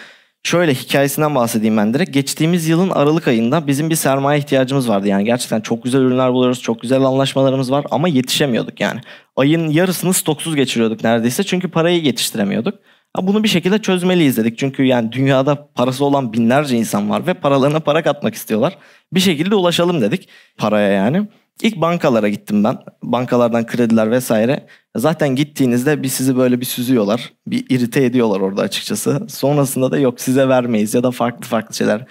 Şöyle 0.45 0.75
hikayesinden 0.75 1.35
bahsedeyim 1.35 1.77
ben 1.77 1.95
direkt. 1.95 2.13
Geçtiğimiz 2.15 2.69
yılın 2.69 2.91
Aralık 2.91 3.29
ayında 3.29 3.67
bizim 3.67 3.91
bir 3.91 3.95
sermaye 3.95 4.39
ihtiyacımız 4.39 4.89
vardı. 4.89 5.09
Yani 5.09 5.25
gerçekten 5.25 5.61
çok 5.61 5.85
güzel 5.85 6.01
ürünler 6.01 6.33
buluyoruz, 6.33 6.63
çok 6.63 6.81
güzel 6.81 7.03
anlaşmalarımız 7.03 7.71
var 7.71 7.85
ama 7.91 8.09
yetişemiyorduk 8.09 8.81
yani. 8.81 9.01
Ayın 9.37 9.71
yarısını 9.71 10.13
stoksuz 10.13 10.57
geçiriyorduk 10.57 11.05
neredeyse 11.05 11.43
çünkü 11.43 11.71
parayı 11.71 12.03
yetiştiremiyorduk. 12.03 12.79
Bunu 13.23 13.43
bir 13.43 13.49
şekilde 13.49 13.79
çözmeliyiz 13.79 14.37
dedik. 14.37 14.59
Çünkü 14.59 14.83
yani 14.85 15.13
dünyada 15.13 15.69
parası 15.75 16.05
olan 16.05 16.33
binlerce 16.33 16.77
insan 16.77 17.11
var 17.11 17.27
ve 17.27 17.35
paralarına 17.35 17.81
para 17.81 18.03
katmak 18.03 18.35
istiyorlar. 18.35 18.79
Bir 19.13 19.21
şekilde 19.21 19.55
ulaşalım 19.55 20.01
dedik 20.01 20.29
paraya 20.59 20.89
yani. 20.89 21.29
İlk 21.63 21.77
bankalara 21.77 22.29
gittim 22.29 22.65
ben. 22.65 22.79
Bankalardan 23.03 23.67
krediler 23.67 24.11
vesaire. 24.11 24.67
Zaten 24.97 25.29
gittiğinizde 25.29 26.03
bir 26.03 26.09
sizi 26.09 26.37
böyle 26.37 26.61
bir 26.61 26.65
süzüyorlar. 26.65 27.33
Bir 27.47 27.67
irite 27.69 28.05
ediyorlar 28.05 28.41
orada 28.41 28.63
açıkçası. 28.63 29.27
Sonrasında 29.29 29.91
da 29.91 29.99
yok 29.99 30.21
size 30.21 30.49
vermeyiz 30.49 30.95
ya 30.95 31.03
da 31.03 31.11
farklı 31.11 31.47
farklı 31.47 31.75
şeyler. 31.75 32.05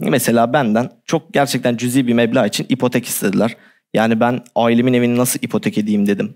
Mesela 0.00 0.52
benden 0.52 0.90
çok 1.04 1.34
gerçekten 1.34 1.76
cüzi 1.76 2.06
bir 2.06 2.12
meblağ 2.12 2.46
için 2.46 2.66
ipotek 2.68 3.06
istediler. 3.06 3.56
Yani 3.94 4.20
ben 4.20 4.40
ailemin 4.54 4.92
evini 4.92 5.16
nasıl 5.16 5.40
ipotek 5.42 5.78
edeyim 5.78 6.06
dedim. 6.06 6.34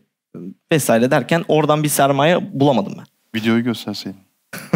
Vesaire 0.72 1.10
derken 1.10 1.44
oradan 1.48 1.82
bir 1.82 1.88
sermaye 1.88 2.60
bulamadım 2.60 2.94
ben. 2.98 3.04
Videoyu 3.40 3.64
gösterseydin. 3.64 4.20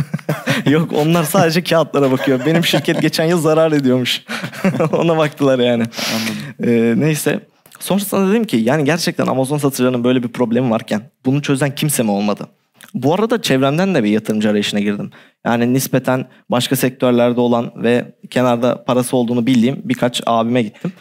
Yok 0.67 0.93
onlar 0.93 1.25
sadece 1.25 1.63
kağıtlara 1.63 2.11
bakıyor. 2.11 2.41
Benim 2.47 2.65
şirket 2.65 3.03
geçen 3.03 3.25
yıl 3.25 3.41
zarar 3.41 3.73
ediyormuş. 3.73 4.25
Ona 4.93 5.17
baktılar 5.17 5.59
yani. 5.59 5.85
Anladım. 6.15 6.73
Ee, 6.73 6.95
neyse. 6.97 7.41
Sonrasında 7.81 8.31
dedim 8.31 8.45
ki 8.45 8.57
yani 8.57 8.85
gerçekten 8.85 9.27
Amazon 9.27 9.59
satıcılarının 9.59 10.05
böyle 10.05 10.23
bir 10.23 10.29
problemi 10.29 10.71
varken 10.71 11.03
bunu 11.27 11.43
çözen 11.43 11.75
kimse 11.75 12.03
mi 12.03 12.11
olmadı? 12.11 12.47
Bu 12.95 13.15
arada 13.15 13.43
çevremden 13.43 13.95
de 13.95 14.05
bir 14.05 14.11
yatırımcı 14.11 14.51
arayışına 14.51 14.81
girdim. 14.81 15.11
Yani 15.47 15.73
nispeten 15.73 16.27
başka 16.51 16.77
sektörlerde 16.77 17.41
olan 17.41 17.73
ve 17.77 18.15
kenarda 18.31 18.85
parası 18.85 19.17
olduğunu 19.17 19.47
bildiğim 19.47 19.81
birkaç 19.85 20.23
abime 20.27 20.63
gittim. 20.63 20.93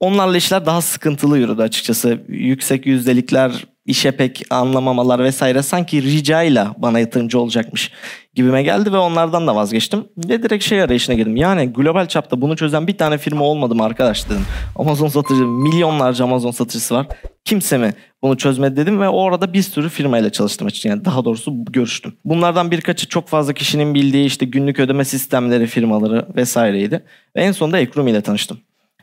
Onlarla 0.00 0.36
işler 0.36 0.66
daha 0.66 0.80
sıkıntılı 0.80 1.38
yürüdü 1.38 1.62
açıkçası. 1.62 2.20
Yüksek 2.28 2.86
yüzdelikler, 2.86 3.66
işe 3.86 4.10
pek 4.10 4.42
anlamamalar 4.50 5.24
vesaire 5.24 5.62
sanki 5.62 6.02
ricayla 6.02 6.74
bana 6.78 6.98
yatırımcı 6.98 7.40
olacakmış 7.40 7.90
gibime 8.34 8.62
geldi 8.62 8.92
ve 8.92 8.96
onlardan 8.96 9.46
da 9.46 9.56
vazgeçtim. 9.56 10.04
Ve 10.18 10.42
direkt 10.42 10.64
şey 10.64 10.82
arayışına 10.82 11.14
girdim. 11.14 11.36
Yani 11.36 11.66
global 11.66 12.06
çapta 12.06 12.40
bunu 12.40 12.56
çözen 12.56 12.86
bir 12.86 12.98
tane 12.98 13.18
firma 13.18 13.44
olmadı 13.44 13.74
mı 13.74 13.84
arkadaş 13.84 14.30
dedim. 14.30 14.44
Amazon 14.76 15.08
satıcı, 15.08 15.46
milyonlarca 15.46 16.24
Amazon 16.24 16.50
satıcısı 16.50 16.94
var. 16.94 17.06
Kimse 17.44 17.78
mi 17.78 17.94
bunu 18.22 18.36
çözmedi 18.36 18.76
dedim 18.76 19.00
ve 19.00 19.08
o 19.08 19.28
arada 19.28 19.52
bir 19.52 19.62
sürü 19.62 19.88
firmayla 19.88 20.30
çalıştım 20.32 20.66
açıkçası. 20.66 20.88
Yani 20.88 21.04
daha 21.04 21.24
doğrusu 21.24 21.64
görüştüm. 21.64 22.12
Bunlardan 22.24 22.70
birkaçı 22.70 23.08
çok 23.08 23.28
fazla 23.28 23.52
kişinin 23.52 23.94
bildiği 23.94 24.26
işte 24.26 24.46
günlük 24.46 24.80
ödeme 24.80 25.04
sistemleri 25.04 25.66
firmaları 25.66 26.26
vesaireydi. 26.36 27.04
Ve 27.36 27.40
en 27.42 27.52
sonunda 27.52 27.78
Ekrumi 27.78 28.10
ile 28.10 28.20
tanıştım. 28.20 28.58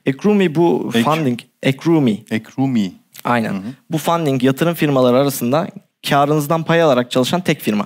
Ekrumi 0.06 0.56
bu 0.56 0.92
Ek- 0.96 1.04
funding, 1.04 1.40
Ekrumi 1.64 2.24
Ekrumi. 2.32 2.92
Aynen. 3.28 3.64
Bu 3.92 3.98
funding 3.98 4.44
yatırım 4.44 4.74
firmaları 4.74 5.18
arasında 5.18 5.68
karınızdan 6.10 6.64
pay 6.64 6.82
alarak 6.82 7.12
çalışan 7.12 7.42
tek 7.42 7.62
firma. 7.62 7.86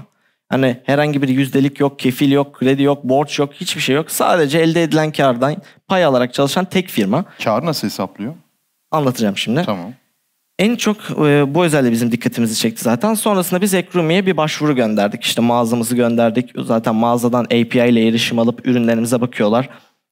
Hani 0.49 0.77
herhangi 0.83 1.21
bir 1.21 1.29
yüzdelik 1.29 1.79
yok, 1.79 1.99
kefil 1.99 2.31
yok, 2.31 2.53
kredi 2.53 2.83
yok, 2.83 3.03
borç 3.03 3.39
yok, 3.39 3.53
hiçbir 3.53 3.81
şey 3.81 3.95
yok. 3.95 4.11
Sadece 4.11 4.59
elde 4.59 4.83
edilen 4.83 5.11
kardan 5.11 5.55
pay 5.87 6.05
alarak 6.05 6.33
çalışan 6.33 6.65
tek 6.65 6.89
firma. 6.89 7.25
Kârı 7.43 7.65
nasıl 7.65 7.87
hesaplıyor? 7.87 8.33
Anlatacağım 8.91 9.37
şimdi. 9.37 9.63
Tamam. 9.65 9.93
En 10.59 10.75
çok 10.75 10.97
e, 11.11 11.55
bu 11.55 11.65
özelliği 11.65 11.91
bizim 11.91 12.11
dikkatimizi 12.11 12.55
çekti 12.55 12.83
zaten. 12.83 13.13
Sonrasında 13.13 13.61
biz 13.61 13.73
Ekrumi'ye 13.73 14.25
bir 14.25 14.37
başvuru 14.37 14.75
gönderdik. 14.75 15.23
İşte 15.23 15.41
mağazamızı 15.41 15.95
gönderdik. 15.95 16.51
Zaten 16.57 16.95
mağazadan 16.95 17.43
API 17.43 17.89
ile 17.89 18.07
erişim 18.07 18.39
alıp 18.39 18.67
ürünlerimize 18.67 19.21
bakıyorlar. 19.21 19.69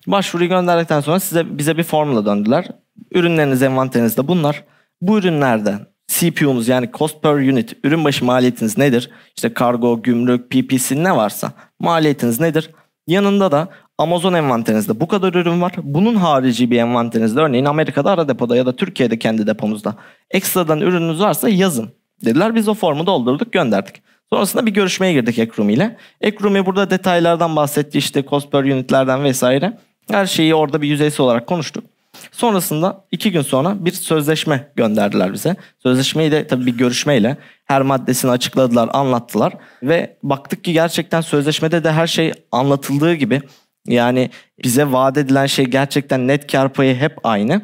Başvuruyu 0.08 0.50
gönderdikten 0.50 1.02
sonra 1.02 1.20
size 1.20 1.58
bize 1.58 1.78
bir 1.78 1.84
formla 1.84 2.26
döndüler. 2.26 2.68
Ürünleriniz 3.12 3.64
envanterinizde 3.64 4.28
bunlar. 4.28 4.64
Bu 5.01 5.18
ürünlerden 5.18 5.79
CPU'nuz 6.08 6.68
yani 6.68 6.89
cost 6.94 7.24
per 7.24 7.34
unit, 7.34 7.77
ürün 7.84 8.03
başı 8.03 8.25
maliyetiniz 8.25 8.77
nedir? 8.77 9.10
İşte 9.36 9.53
kargo, 9.53 10.01
gümrük, 10.01 10.50
PPC 10.50 11.03
ne 11.03 11.15
varsa 11.15 11.51
maliyetiniz 11.79 12.39
nedir? 12.39 12.70
Yanında 13.08 13.51
da 13.51 13.68
Amazon 13.98 14.34
envanterinizde 14.34 15.00
bu 15.00 15.08
kadar 15.08 15.34
ürün 15.34 15.62
var. 15.62 15.74
Bunun 15.84 16.15
harici 16.15 16.72
bir 16.72 16.77
envanterinizde 16.77 17.39
örneğin 17.39 17.65
Amerika'da 17.65 18.12
ara 18.12 18.27
depoda 18.27 18.56
ya 18.56 18.65
da 18.65 18.75
Türkiye'de 18.75 19.20
kendi 19.20 19.48
depomuzda 19.48 19.96
ekstradan 20.32 20.82
ürününüz 20.82 21.20
varsa 21.20 21.50
yazın 21.50 21.89
dediler. 22.25 22.56
Biz 22.56 22.68
o 22.68 22.74
formu 22.74 23.06
doldurduk 23.06 23.53
gönderdik. 23.53 24.01
Sonrasında 24.29 24.65
bir 24.65 24.72
görüşmeye 24.72 25.13
girdik 25.13 25.39
Ekrumi 25.39 25.74
ile. 25.74 25.98
Ekrumi 26.22 26.65
burada 26.65 26.89
detaylardan 26.89 27.56
bahsetti 27.56 27.98
işte 27.98 28.24
cost 28.29 28.51
per 28.51 28.63
unitlerden 28.63 29.24
vesaire. 29.24 29.77
Her 30.12 30.25
şeyi 30.25 30.56
orada 30.56 30.82
bir 30.82 30.88
yüzeysel 30.88 31.24
olarak 31.24 31.48
konuştuk. 31.48 31.84
Sonrasında 32.32 33.06
iki 33.12 33.32
gün 33.32 33.42
sonra 33.42 33.86
bir 33.86 33.92
sözleşme 33.92 34.72
gönderdiler 34.76 35.34
bize. 35.34 35.56
Sözleşmeyi 35.84 36.32
de 36.32 36.48
tabii 36.48 36.66
bir 36.66 36.78
görüşmeyle 36.78 37.38
her 37.66 37.82
maddesini 37.82 38.32
açıkladılar, 38.32 38.90
anlattılar. 38.94 39.54
Ve 39.84 40.18
baktık 40.24 40.64
ki 40.64 40.74
gerçekten 40.74 41.22
sözleşmede 41.22 41.84
de 41.84 41.92
her 41.92 42.08
şey 42.08 42.34
anlatıldığı 42.52 43.14
gibi. 43.14 43.42
Yani 43.88 44.30
bize 44.64 44.92
vaat 44.92 45.18
edilen 45.18 45.46
şey 45.46 45.66
gerçekten 45.66 46.28
net 46.28 46.52
kar 46.52 46.74
payı 46.74 46.96
hep 46.96 47.18
aynı. 47.24 47.62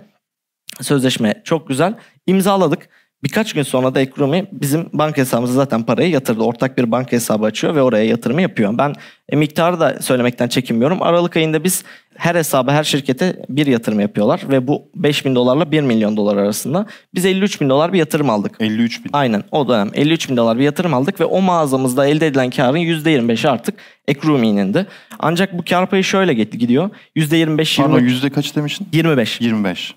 Sözleşme 0.82 1.42
çok 1.44 1.68
güzel. 1.68 1.94
İmzaladık. 2.28 2.90
Birkaç 3.24 3.54
gün 3.54 3.64
sonra 3.64 3.96
da 3.96 4.02
Ekrumi 4.02 4.46
bizim 4.52 4.90
banka 4.94 5.22
hesabımıza 5.22 5.54
zaten 5.54 5.84
parayı 5.84 6.10
yatırdı. 6.10 6.44
Ortak 6.44 6.78
bir 6.78 6.92
banka 6.92 7.12
hesabı 7.12 7.46
açıyor 7.46 7.76
ve 7.76 7.82
oraya 7.82 8.06
yatırımı 8.06 8.42
yapıyor. 8.42 8.78
Ben 8.78 8.94
e, 9.30 9.36
miktarı 9.36 9.80
da 9.80 9.98
söylemekten 10.02 10.48
çekinmiyorum. 10.48 11.02
Aralık 11.02 11.38
ayında 11.38 11.64
biz 11.64 11.84
her 12.16 12.36
hesaba, 12.36 12.74
her 12.74 12.84
şirkete 12.84 13.46
bir 13.50 13.68
yatırım 13.68 14.00
yapıyorlar. 14.00 14.42
Ve 14.50 14.68
bu 14.68 14.84
5 14.96 15.26
bin 15.26 15.36
dolarla 15.36 15.72
1 15.72 15.82
milyon 15.82 16.18
dolar 16.18 16.38
arasında. 16.38 16.86
Biz 17.14 17.26
53 17.26 17.62
bin 17.62 17.70
dolar 17.70 17.94
bir 17.94 17.98
yatırım 17.98 18.30
aldık. 18.30 18.56
53 18.60 19.06
bin. 19.06 19.10
Aynen 19.14 19.44
o 19.52 19.68
dönem 19.68 19.92
53 19.94 20.30
bin 20.30 20.38
dolar 20.38 20.58
bir 20.58 20.64
yatırım 20.64 20.94
aldık 20.94 21.20
ve 21.20 21.26
o 21.26 21.42
mağazamızda 21.42 22.08
elde 22.08 22.28
edilen 22.28 22.50
karın 22.50 22.78
%25'i 22.78 23.50
artık 23.50 23.76
Ekrumi'nindi. 24.08 24.86
Ancak 25.20 25.58
bu 25.58 25.64
kar 25.70 25.90
payı 25.90 26.04
şöyle 26.04 26.34
gidiyor. 26.34 26.90
%25, 27.16 27.78
Pardon 27.78 27.96
20, 27.96 28.12
yüzde 28.12 28.30
kaç 28.30 28.56
demiştin? 28.56 28.88
25. 28.94 29.42
25. 29.42 29.96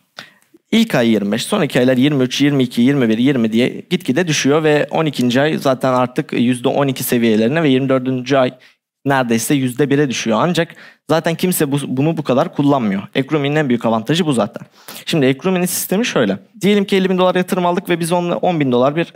İlk 0.72 0.94
ay 0.94 1.08
25, 1.08 1.44
sonraki 1.44 1.78
aylar 1.78 1.96
23, 1.96 2.40
22, 2.40 2.82
21, 2.82 3.18
20 3.18 3.52
diye 3.52 3.68
gitgide 3.90 4.28
düşüyor 4.28 4.62
ve 4.62 4.86
12. 4.90 5.40
ay 5.40 5.58
zaten 5.58 5.92
artık 5.92 6.32
%12 6.32 7.02
seviyelerine 7.02 7.62
ve 7.62 7.68
24. 7.68 8.32
ay 8.32 8.54
neredeyse 9.04 9.54
%1'e 9.54 10.08
düşüyor. 10.08 10.38
Ancak 10.40 10.74
zaten 11.10 11.34
kimse 11.34 11.72
bu, 11.72 11.78
bunu 11.86 12.16
bu 12.16 12.22
kadar 12.22 12.54
kullanmıyor. 12.54 13.02
Ekrumi'nin 13.14 13.56
en 13.56 13.68
büyük 13.68 13.86
avantajı 13.86 14.26
bu 14.26 14.32
zaten. 14.32 14.66
Şimdi 15.06 15.26
Ekrumi'nin 15.26 15.66
sistemi 15.66 16.06
şöyle. 16.06 16.38
Diyelim 16.60 16.84
ki 16.84 16.96
50 16.96 17.10
bin 17.10 17.18
dolar 17.18 17.34
yatırım 17.34 17.66
aldık 17.66 17.88
ve 17.88 18.00
biz 18.00 18.12
onunla 18.12 18.36
10 18.36 18.60
bin 18.60 18.72
dolar 18.72 18.96
bir 18.96 19.12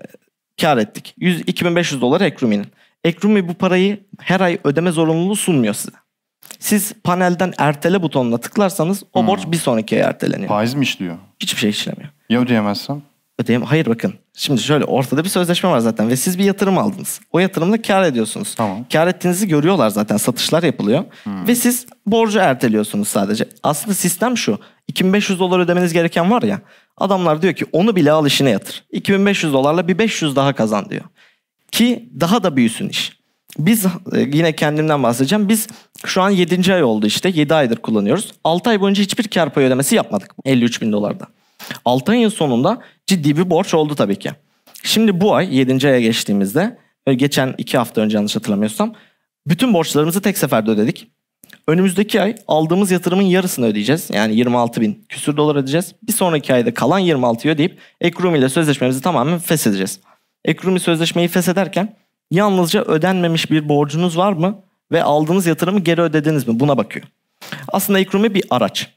kar 0.60 0.78
ettik. 0.78 1.14
100, 1.18 1.40
2500 1.40 2.00
dolar 2.00 2.20
Ekrumi'nin. 2.20 2.66
Ekrumi 3.04 3.48
bu 3.48 3.54
parayı 3.54 4.00
her 4.20 4.40
ay 4.40 4.58
ödeme 4.64 4.90
zorunluluğu 4.90 5.36
sunmuyor 5.36 5.74
size. 5.74 6.01
Siz 6.58 6.92
panelden 7.04 7.52
ertele 7.58 8.02
butonuna 8.02 8.38
tıklarsanız 8.38 9.02
o 9.12 9.26
borç 9.26 9.40
bir 9.46 9.56
sonraki 9.56 9.96
ay 9.96 10.02
erteleniyor. 10.02 10.48
Faiz 10.48 10.74
mi 10.74 10.82
işliyor? 10.84 11.16
Hiçbir 11.40 11.60
şey 11.60 11.70
işlemiyor. 11.70 12.10
Ya 12.28 12.40
ödeyemezsem? 12.40 13.02
Ödeyem 13.38 13.62
Hayır 13.62 13.86
bakın. 13.86 14.14
Şimdi 14.36 14.60
şöyle 14.60 14.84
ortada 14.84 15.24
bir 15.24 15.28
sözleşme 15.28 15.70
var 15.70 15.78
zaten 15.78 16.08
ve 16.08 16.16
siz 16.16 16.38
bir 16.38 16.44
yatırım 16.44 16.78
aldınız. 16.78 17.20
O 17.32 17.38
yatırımla 17.38 17.82
kar 17.82 18.02
ediyorsunuz. 18.02 18.54
Tamam. 18.54 18.84
Kar 18.92 19.06
ettiğinizi 19.06 19.48
görüyorlar 19.48 19.88
zaten. 19.90 20.16
Satışlar 20.16 20.62
yapılıyor. 20.62 21.04
Ve 21.26 21.54
siz 21.54 21.86
borcu 22.06 22.38
erteliyorsunuz 22.38 23.08
sadece. 23.08 23.48
Aslında 23.62 23.94
sistem 23.94 24.36
şu. 24.36 24.58
2500 24.88 25.38
dolar 25.38 25.58
ödemeniz 25.60 25.92
gereken 25.92 26.30
var 26.30 26.42
ya. 26.42 26.60
Adamlar 26.98 27.42
diyor 27.42 27.54
ki 27.54 27.66
onu 27.72 27.96
bile 27.96 28.12
al 28.12 28.26
işine 28.26 28.50
yatır. 28.50 28.84
2500 28.92 29.52
dolarla 29.52 29.88
bir 29.88 29.98
500 29.98 30.36
daha 30.36 30.52
kazan 30.52 30.90
diyor. 30.90 31.04
Ki 31.72 32.08
daha 32.20 32.42
da 32.42 32.56
büyüsün 32.56 32.88
iş. 32.88 33.21
Biz 33.58 33.86
e, 33.86 34.20
yine 34.32 34.52
kendimden 34.52 35.02
bahsedeceğim. 35.02 35.48
Biz 35.48 35.68
şu 36.06 36.22
an 36.22 36.30
7. 36.30 36.74
ay 36.74 36.84
oldu 36.84 37.06
işte. 37.06 37.28
7 37.28 37.54
aydır 37.54 37.76
kullanıyoruz. 37.76 38.32
6 38.44 38.70
ay 38.70 38.80
boyunca 38.80 39.02
hiçbir 39.02 39.28
kar 39.28 39.54
payı 39.54 39.66
ödemesi 39.66 39.94
yapmadık. 39.94 40.30
53 40.44 40.82
bin 40.82 40.92
dolarda. 40.92 41.26
6 41.84 42.12
ayın 42.12 42.28
sonunda 42.28 42.80
ciddi 43.06 43.36
bir 43.36 43.50
borç 43.50 43.74
oldu 43.74 43.94
tabii 43.94 44.18
ki. 44.18 44.30
Şimdi 44.82 45.20
bu 45.20 45.34
ay 45.34 45.56
7. 45.56 45.88
aya 45.88 46.00
geçtiğimizde 46.00 46.78
e, 47.06 47.14
geçen 47.14 47.54
2 47.58 47.78
hafta 47.78 48.00
önce 48.00 48.16
yanlış 48.16 48.36
hatırlamıyorsam 48.36 48.94
bütün 49.46 49.74
borçlarımızı 49.74 50.22
tek 50.22 50.38
seferde 50.38 50.70
ödedik. 50.70 51.08
Önümüzdeki 51.68 52.20
ay 52.20 52.34
aldığımız 52.48 52.90
yatırımın 52.90 53.22
yarısını 53.22 53.66
ödeyeceğiz. 53.66 54.10
Yani 54.12 54.36
26 54.36 54.80
bin 54.80 55.04
küsür 55.08 55.36
dolar 55.36 55.56
ödeyeceğiz. 55.56 55.94
Bir 56.02 56.12
sonraki 56.12 56.54
ayda 56.54 56.74
kalan 56.74 57.00
26'yı 57.00 57.54
ödeyip 57.54 57.78
Ekrumi 58.00 58.38
ile 58.38 58.48
sözleşmemizi 58.48 59.02
tamamen 59.02 59.38
feshedeceğiz. 59.38 60.00
Ekrumi 60.44 60.80
sözleşmeyi 60.80 61.28
feshederken 61.28 61.96
yalnızca 62.32 62.82
ödenmemiş 62.82 63.50
bir 63.50 63.68
borcunuz 63.68 64.16
var 64.16 64.32
mı 64.32 64.58
ve 64.92 65.02
aldığınız 65.02 65.46
yatırımı 65.46 65.80
geri 65.80 66.00
ödediniz 66.00 66.48
mi 66.48 66.60
buna 66.60 66.76
bakıyor. 66.76 67.06
Aslında 67.68 67.98
Ekrumi 68.00 68.34
bir 68.34 68.44
araç. 68.50 68.88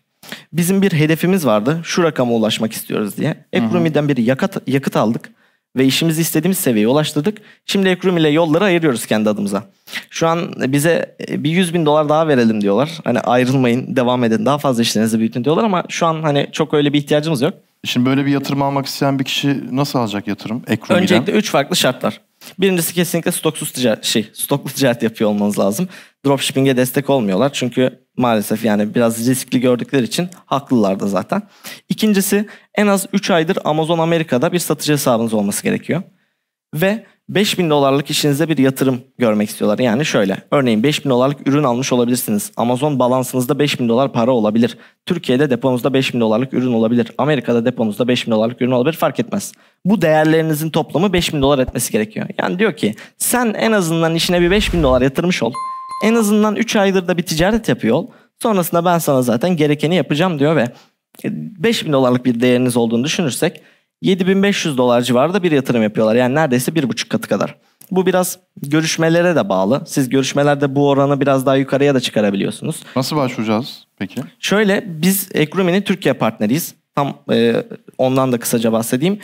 Bizim 0.54 0.82
bir 0.82 0.94
hedefimiz 0.94 1.46
vardı. 1.46 1.80
Şu 1.84 2.04
rakama 2.04 2.32
ulaşmak 2.32 2.74
istiyoruz 2.74 3.18
diye. 3.18 3.46
Ekrumi'den 3.54 4.10
bir 4.10 4.18
yakıt, 4.18 4.58
yakıt 4.68 4.96
aldık 4.98 5.30
ve 5.76 5.86
işimizi 5.86 6.22
istediğimiz 6.22 6.58
seviyeye 6.58 6.88
ulaştırdık. 6.88 7.38
Şimdi 7.66 7.90
Ekrum 7.90 8.18
ile 8.18 8.30
yolları 8.30 8.64
ayırıyoruz 8.64 9.06
kendi 9.06 9.30
adımıza. 9.30 9.64
Şu 10.10 10.28
an 10.28 10.54
bize 10.58 11.16
bir 11.30 11.50
100 11.50 11.74
bin 11.74 11.86
dolar 11.86 12.10
daha 12.10 12.28
verelim 12.28 12.62
diyorlar. 12.62 12.90
Hani 13.04 13.20
ayrılmayın, 13.20 13.96
devam 13.96 14.24
edin, 14.24 14.46
daha 14.46 14.58
fazla 14.58 14.82
işlerinizi 14.82 15.20
büyütün 15.20 15.44
diyorlar 15.44 15.64
ama 15.64 15.84
şu 15.90 16.06
an 16.06 16.22
hani 16.22 16.48
çok 16.52 16.74
öyle 16.74 16.94
bir 16.94 16.98
ihtiyacımız 16.98 17.42
yok. 17.42 17.54
Şimdi 17.84 18.06
böyle 18.06 18.26
bir 18.26 18.32
yatırım 18.32 18.62
almak 18.62 18.86
isteyen 18.86 19.20
bir 19.20 19.24
kişi 19.24 19.76
nasıl 19.76 20.00
alacak 20.00 20.28
yatırım? 20.28 20.64
Ekrumi'den. 20.68 21.04
Öncelikle 21.04 21.34
3 21.34 21.50
farklı 21.52 21.76
şart 21.76 22.04
var. 22.04 22.22
Birincisi 22.60 22.94
kesinlikle 22.94 23.32
stoksuz 23.32 23.72
ticaret, 23.72 24.04
şey, 24.04 24.30
stoklu 24.34 24.72
ticaret 24.72 25.04
yapıyor 25.04 25.30
olmanız 25.30 25.60
lazım. 25.60 25.90
Dropshipping'e 26.26 26.78
destek 26.78 27.10
olmuyorlar 27.10 27.54
çünkü 27.54 28.06
maalesef 28.18 28.66
yani 28.66 28.96
biraz 28.96 29.28
riskli 29.28 29.60
gördükleri 29.60 30.04
için 30.04 30.30
haklılar 30.46 31.00
da 31.00 31.08
zaten. 31.08 31.42
İkincisi 31.90 32.48
en 32.76 32.88
az 32.88 33.08
3 33.14 33.32
aydır 33.32 33.58
Amazon 33.64 34.00
Amerika'da 34.00 34.52
bir 34.52 34.60
satıcı 34.60 34.94
hesabınız 34.94 35.34
olması 35.34 35.64
gerekiyor. 35.64 36.04
Ve 36.74 37.06
5000 37.30 37.70
dolarlık 37.70 38.10
işinize 38.10 38.50
bir 38.50 38.58
yatırım 38.58 39.02
görmek 39.18 39.50
istiyorlar. 39.50 39.80
Yani 39.80 40.06
şöyle 40.06 40.38
örneğin 40.52 40.84
5000 40.84 41.10
dolarlık 41.10 41.48
ürün 41.48 41.64
almış 41.64 41.94
olabilirsiniz. 41.94 42.52
Amazon 42.58 43.00
balansınızda 43.00 43.60
5000 43.60 43.90
dolar 43.90 44.14
para 44.14 44.32
olabilir. 44.32 44.78
Türkiye'de 45.06 45.50
deponuzda 45.50 45.94
5000 45.94 46.20
dolarlık 46.20 46.54
ürün 46.54 46.74
olabilir. 46.74 47.12
Amerika'da 47.18 47.66
deponuzda 47.66 48.08
5000 48.08 48.32
dolarlık 48.32 48.62
ürün 48.62 48.72
olabilir 48.72 48.96
fark 48.96 49.20
etmez. 49.20 49.54
Bu 49.86 50.02
değerlerinizin 50.02 50.70
toplamı 50.70 51.14
5000 51.14 51.42
dolar 51.42 51.60
etmesi 51.60 51.92
gerekiyor. 51.92 52.28
Yani 52.40 52.60
diyor 52.60 52.76
ki 52.76 52.96
sen 53.18 53.54
en 53.54 53.72
azından 53.72 54.16
işine 54.16 54.42
bir 54.42 54.52
5000 54.52 54.84
dolar 54.84 55.02
yatırmış 55.02 55.44
ol. 55.44 55.54
En 56.04 56.16
azından 56.16 56.56
3 56.56 56.76
aydır 56.76 57.08
da 57.08 57.18
bir 57.18 57.24
ticaret 57.24 57.70
yapıyor 57.70 57.96
ol. 57.96 58.08
Sonrasında 58.42 58.86
ben 58.86 58.98
sana 58.98 59.22
zaten 59.22 59.58
gerekeni 59.58 59.96
yapacağım 59.96 60.40
diyor 60.40 60.56
ve 60.56 60.66
5000 61.24 61.94
dolarlık 61.94 62.26
bir 62.26 62.40
değeriniz 62.40 62.78
olduğunu 62.78 63.04
düşünürsek 63.04 63.62
7500 64.06 64.78
dolar 64.78 65.02
civarında 65.02 65.44
bir 65.44 65.52
yatırım 65.52 65.84
yapıyorlar. 65.84 66.16
Yani 66.16 66.36
neredeyse 66.36 66.76
bir 66.76 66.90
buçuk 66.90 67.10
katı 67.10 67.28
kadar. 67.28 67.56
Bu 67.92 68.06
biraz 68.06 68.40
görüşmelere 68.62 69.36
de 69.36 69.50
bağlı. 69.50 69.84
Siz 69.88 70.10
görüşmelerde 70.10 70.76
bu 70.76 70.90
oranı 70.90 71.22
biraz 71.22 71.46
daha 71.46 71.56
yukarıya 71.56 71.96
da 71.96 72.00
çıkarabiliyorsunuz. 72.00 72.84
Nasıl 72.96 73.16
başvuracağız 73.16 73.86
peki? 73.98 74.22
Şöyle 74.40 74.84
biz 74.88 75.30
Ekrumi'nin 75.34 75.82
Türkiye 75.82 76.14
partneriyiz. 76.14 76.76
Tam 76.96 77.18
e, 77.32 77.64
ondan 77.98 78.32
da 78.32 78.38
kısaca 78.40 78.72
bahsedeyim. 78.72 79.20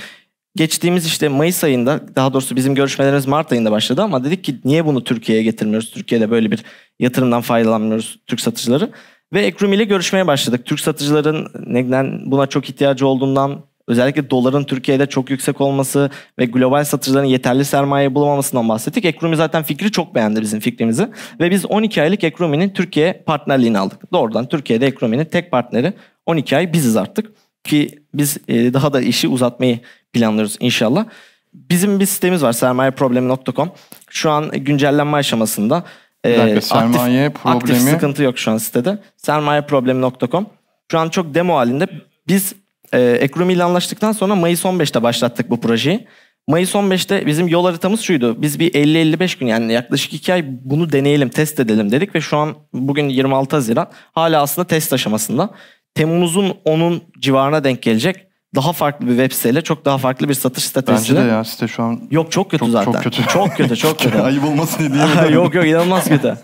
Geçtiğimiz 0.55 1.05
işte 1.05 1.27
Mayıs 1.27 1.63
ayında 1.63 2.01
daha 2.15 2.33
doğrusu 2.33 2.55
bizim 2.55 2.75
görüşmelerimiz 2.75 3.27
Mart 3.27 3.51
ayında 3.51 3.71
başladı 3.71 4.01
ama 4.01 4.23
dedik 4.23 4.43
ki 4.43 4.55
niye 4.65 4.85
bunu 4.85 5.03
Türkiye'ye 5.03 5.43
getirmiyoruz? 5.43 5.91
Türkiye'de 5.91 6.31
böyle 6.31 6.51
bir 6.51 6.63
yatırımdan 6.99 7.41
faydalanmıyoruz 7.41 8.19
Türk 8.27 8.41
satıcıları. 8.41 8.91
Ve 9.33 9.41
Ekrumi 9.41 9.75
ile 9.75 9.83
görüşmeye 9.83 10.27
başladık. 10.27 10.65
Türk 10.65 10.79
satıcıların 10.79 11.47
neden 11.67 12.31
buna 12.31 12.47
çok 12.47 12.69
ihtiyacı 12.69 13.07
olduğundan 13.07 13.70
özellikle 13.87 14.29
doların 14.29 14.63
Türkiye'de 14.63 15.05
çok 15.05 15.29
yüksek 15.29 15.61
olması 15.61 16.09
ve 16.39 16.45
global 16.45 16.83
satıcıların 16.83 17.25
yeterli 17.25 17.65
sermaye 17.65 18.15
bulamamasından 18.15 18.69
bahsettik. 18.69 19.05
Ekrumi 19.05 19.35
zaten 19.35 19.63
fikri 19.63 19.91
çok 19.91 20.15
beğendi 20.15 20.41
bizim 20.41 20.59
fikrimizi. 20.59 21.07
Ve 21.39 21.51
biz 21.51 21.65
12 21.65 22.01
aylık 22.01 22.23
Ekrumi'nin 22.23 22.69
Türkiye 22.69 23.13
partnerliğini 23.25 23.77
aldık. 23.79 24.11
Doğrudan 24.13 24.47
Türkiye'de 24.47 24.87
Ekrumi'nin 24.87 25.25
tek 25.25 25.51
partneri 25.51 25.93
12 26.25 26.57
ay 26.57 26.73
biziz 26.73 26.97
artık. 26.97 27.31
Ki 27.63 27.99
biz 28.13 28.37
e, 28.47 28.73
daha 28.73 28.93
da 28.93 29.01
işi 29.01 29.27
uzatmayı 29.27 29.79
planlıyoruz 30.13 30.57
inşallah. 30.59 31.05
Bizim 31.53 31.99
bir 31.99 32.05
sitemiz 32.05 32.43
var 32.43 32.53
sermayeproblemi.com. 32.53 33.71
Şu 34.09 34.31
an 34.31 34.51
güncellenme 34.51 35.17
aşamasında. 35.17 35.83
Bir 36.25 36.29
E, 36.29 36.37
dakika, 36.37 36.61
sermaye 36.61 37.25
aktif, 37.27 37.41
problemi- 37.43 37.55
Aktif 37.55 37.77
sıkıntı 37.77 38.23
yok 38.23 38.39
şu 38.39 38.51
an 38.51 38.57
sitede. 38.57 38.97
Sermayeproblemi.com. 39.17 40.45
Şu 40.91 40.99
an 40.99 41.09
çok 41.09 41.33
demo 41.33 41.55
halinde. 41.55 41.87
Biz 42.27 42.53
e, 42.93 42.99
Ekrumi 43.01 43.53
ile 43.53 43.63
anlaştıktan 43.63 44.11
sonra 44.11 44.35
Mayıs 44.35 44.65
15'te 44.65 45.03
başlattık 45.03 45.49
bu 45.49 45.61
projeyi. 45.61 46.07
Mayıs 46.47 46.75
15'te 46.75 47.25
bizim 47.25 47.47
yol 47.47 47.65
haritamız 47.65 48.01
şuydu. 48.01 48.41
Biz 48.41 48.59
bir 48.59 48.71
50-55 48.73 49.39
gün 49.39 49.47
yani 49.47 49.73
yaklaşık 49.73 50.13
2 50.13 50.33
ay 50.33 50.45
bunu 50.63 50.91
deneyelim, 50.91 51.29
test 51.29 51.59
edelim 51.59 51.91
dedik 51.91 52.15
ve 52.15 52.21
şu 52.21 52.37
an 52.37 52.55
bugün 52.73 53.09
26 53.09 53.55
Haziran 53.55 53.87
hala 54.11 54.41
aslında 54.41 54.67
test 54.67 54.93
aşamasında. 54.93 55.49
Temmuz'un 55.95 56.49
10'un 56.65 57.01
civarına 57.19 57.63
denk 57.63 57.81
gelecek. 57.81 58.15
Daha 58.55 58.73
farklı 58.73 59.05
bir 59.07 59.11
web 59.11 59.31
siteyle 59.31 59.61
çok 59.61 59.85
daha 59.85 59.97
farklı 59.97 60.29
bir 60.29 60.33
satış 60.33 60.63
Bence 60.63 60.69
stratejisiyle. 60.69 61.23
de 61.23 61.27
ya 61.27 61.43
site 61.43 61.67
şu 61.67 61.83
an 61.83 62.01
Yok 62.11 62.31
çok 62.31 62.51
kötü 62.51 62.59
Çok- 62.65 62.69
zaten. 62.71 62.91
çok 62.91 63.03
kötü. 63.03 63.23
Çok 63.27 63.55
kötü, 63.57 63.75
çok 63.75 63.99
kötü. 64.03 64.17
ayıp 64.17 64.43
olmasın 64.45 64.93
diye 64.93 65.31
yok 65.35 65.55
yok 65.55 65.65
inanılmaz 65.67 66.07
kötü. 66.09 66.37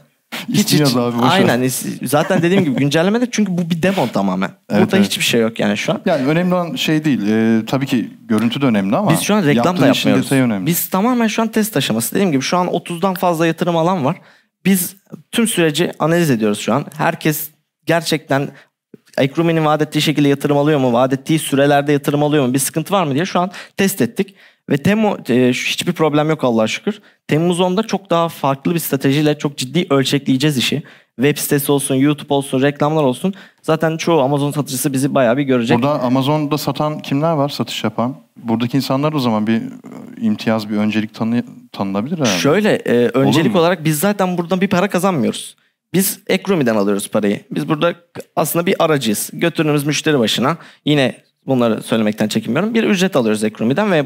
İsmi 0.48 0.80
yaz 0.80 0.98
abi, 0.98 1.18
boş. 1.18 1.32
Aynen. 1.32 1.70
Zaten 2.04 2.42
dediğim 2.42 2.64
gibi 2.64 2.76
güncellemede 2.80 3.28
çünkü 3.32 3.58
bu 3.58 3.70
bir 3.70 3.82
demo 3.84 4.08
tamamen. 4.08 4.50
Evet, 4.70 4.82
Burada 4.82 4.98
evet. 4.98 5.08
hiçbir 5.08 5.24
şey 5.24 5.42
yok 5.42 5.60
yani 5.60 5.78
şu 5.78 5.94
an. 5.94 6.02
Yani 6.06 6.28
önemli 6.28 6.54
olan 6.54 6.76
şey 6.76 7.06
değil. 7.06 7.22
e, 7.28 7.66
tabii 7.66 7.86
ki 7.86 8.10
görüntü 8.26 8.62
de 8.62 8.66
önemli 8.66 8.96
ama 8.96 9.12
Biz 9.12 9.22
şu 9.22 9.36
an 9.36 9.46
reklam 9.46 9.80
da 9.80 9.88
yapmıyoruz. 9.88 10.32
önemli. 10.32 10.66
Biz 10.66 10.90
tamamen 10.90 11.28
şu 11.28 11.42
an 11.42 11.48
test 11.48 11.78
aşaması. 11.78 12.16
Dediğim 12.16 12.32
gibi 12.32 12.42
şu 12.42 12.58
an 12.58 12.68
30'dan 12.68 13.14
fazla 13.14 13.48
yatırım 13.48 13.78
alan 13.78 14.06
var. 14.06 14.16
Biz 14.66 14.96
tüm 15.32 15.48
süreci 15.48 15.92
analiz 16.00 16.30
ediyoruz 16.30 16.60
şu 16.60 16.74
an. 16.74 16.86
Herkes 16.98 17.50
gerçekten 17.86 18.50
Ekrumi'nin 19.18 19.66
vaat 19.66 19.82
ettiği 19.82 20.02
şekilde 20.02 20.28
yatırım 20.28 20.58
alıyor 20.58 20.80
mu? 20.80 20.94
Vaat 20.94 21.14
ettiği 21.14 21.40
sürelerde 21.40 21.92
yatırım 21.92 22.24
alıyor 22.24 22.48
mu? 22.48 22.54
Bir 22.54 22.60
sıkıntı 22.60 22.94
var 22.94 23.04
mı 23.04 23.14
diye 23.14 23.26
şu 23.26 23.40
an 23.40 23.52
test 23.78 24.02
ettik. 24.02 24.36
Ve 24.70 24.78
Temo, 24.78 25.18
e, 25.30 25.50
hiçbir 25.50 25.94
problem 25.94 26.30
yok 26.30 26.44
Allah'a 26.44 26.68
şükür. 26.68 27.02
Temmuz 27.28 27.60
10'da 27.60 27.84
çok 27.84 28.10
daha 28.10 28.30
farklı 28.30 28.74
bir 28.74 28.80
stratejiyle 28.80 29.38
çok 29.38 29.58
ciddi 29.58 29.88
ölçekleyeceğiz 29.90 30.58
işi. 30.58 30.84
Web 31.16 31.38
sitesi 31.38 31.72
olsun, 31.72 31.96
YouTube 31.96 32.34
olsun, 32.34 32.62
reklamlar 32.62 33.04
olsun. 33.04 33.34
Zaten 33.62 33.98
çoğu 33.98 34.22
Amazon 34.22 34.52
satıcısı 34.52 34.94
bizi 34.94 35.16
bayağı 35.16 35.38
bir 35.38 35.44
görecek. 35.44 35.78
Burada 35.78 36.00
Amazon'da 36.00 36.58
satan 36.58 37.00
kimler 37.00 37.34
var 37.34 37.50
satış 37.50 37.84
yapan? 37.84 38.16
Buradaki 38.38 38.78
insanlar 38.78 39.14
o 39.14 39.20
zaman 39.20 39.48
bir 39.48 39.56
e, 39.56 39.62
imtiyaz, 40.22 40.70
bir 40.70 40.78
öncelik 40.78 41.14
tanı, 41.14 41.44
tanınabilir 41.72 42.18
herhalde. 42.18 42.40
Şöyle 42.40 42.76
e, 42.76 43.08
öncelik 43.08 43.56
olarak 43.56 43.84
biz 43.84 44.00
zaten 44.00 44.38
buradan 44.38 44.62
bir 44.62 44.68
para 44.68 44.88
kazanmıyoruz. 44.88 45.56
Biz 45.94 46.20
Ekrumi'den 46.28 46.76
alıyoruz 46.76 47.10
parayı. 47.10 47.40
Biz 47.52 47.70
burada 47.70 47.96
aslında 48.36 48.66
bir 48.66 48.76
aracıyız. 48.80 49.30
Götürdüğümüz 49.34 49.86
müşteri 49.86 50.20
başına 50.20 50.58
yine 50.86 51.16
bunları 51.48 51.84
söylemekten 51.84 52.28
çekinmiyorum. 52.28 52.74
Bir 52.74 52.84
ücret 52.84 53.16
alıyoruz 53.16 53.44
Ekrumi'den 53.44 53.92
ve 53.92 54.06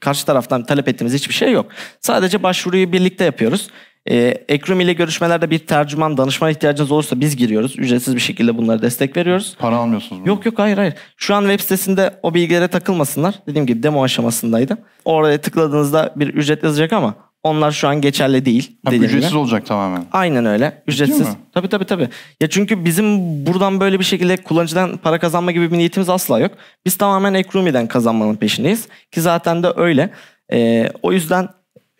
karşı 0.00 0.26
taraftan 0.26 0.64
talep 0.64 0.88
ettiğimiz 0.88 1.14
hiçbir 1.14 1.34
şey 1.34 1.52
yok. 1.52 1.66
Sadece 2.00 2.42
başvuruyu 2.42 2.92
birlikte 2.92 3.24
yapıyoruz. 3.24 3.68
E, 4.10 4.16
Ekrumi 4.48 4.84
ile 4.84 4.92
görüşmelerde 4.92 5.50
bir 5.50 5.58
tercüman, 5.58 6.16
danışman 6.16 6.50
ihtiyacınız 6.50 6.92
olursa 6.92 7.20
biz 7.20 7.36
giriyoruz. 7.36 7.78
Ücretsiz 7.78 8.14
bir 8.14 8.20
şekilde 8.20 8.56
bunları 8.56 8.82
destek 8.82 9.16
veriyoruz. 9.16 9.56
Para 9.58 9.76
almıyorsunuz. 9.76 10.26
Yok 10.26 10.46
yok 10.46 10.58
hayır 10.58 10.76
hayır. 10.78 10.94
Şu 11.16 11.34
an 11.34 11.42
web 11.42 11.60
sitesinde 11.60 12.14
o 12.22 12.34
bilgilere 12.34 12.68
takılmasınlar. 12.68 13.34
Dediğim 13.46 13.66
gibi 13.66 13.82
demo 13.82 14.04
aşamasındaydı. 14.04 14.78
Oraya 15.04 15.40
tıkladığınızda 15.40 16.12
bir 16.16 16.28
ücret 16.28 16.62
yazacak 16.62 16.92
ama 16.92 17.14
onlar 17.42 17.70
şu 17.72 17.88
an 17.88 18.00
geçerli 18.00 18.44
değil. 18.44 18.76
Ha, 18.84 18.90
dediğim 18.90 19.02
gibi. 19.02 19.12
ücretsiz 19.12 19.34
olacak 19.34 19.66
tamamen. 19.66 20.04
Aynen 20.12 20.46
öyle. 20.46 20.82
Ücretsiz. 20.86 21.20
mi? 21.20 21.26
Tabii 21.52 21.68
tabii 21.68 21.84
tabii. 21.84 22.08
Ya 22.40 22.50
çünkü 22.50 22.84
bizim 22.84 23.06
buradan 23.46 23.80
böyle 23.80 23.98
bir 23.98 24.04
şekilde 24.04 24.36
kullanıcıdan 24.36 24.96
para 24.96 25.18
kazanma 25.18 25.52
gibi 25.52 25.72
bir 25.72 25.78
niyetimiz 25.78 26.08
asla 26.08 26.38
yok. 26.40 26.52
Biz 26.86 26.96
tamamen 26.96 27.34
Ekrumi'den 27.34 27.86
kazanmanın 27.86 28.34
peşindeyiz. 28.36 28.88
Ki 29.10 29.20
zaten 29.20 29.62
de 29.62 29.72
öyle. 29.76 30.10
Ee, 30.52 30.90
o 31.02 31.12
yüzden 31.12 31.48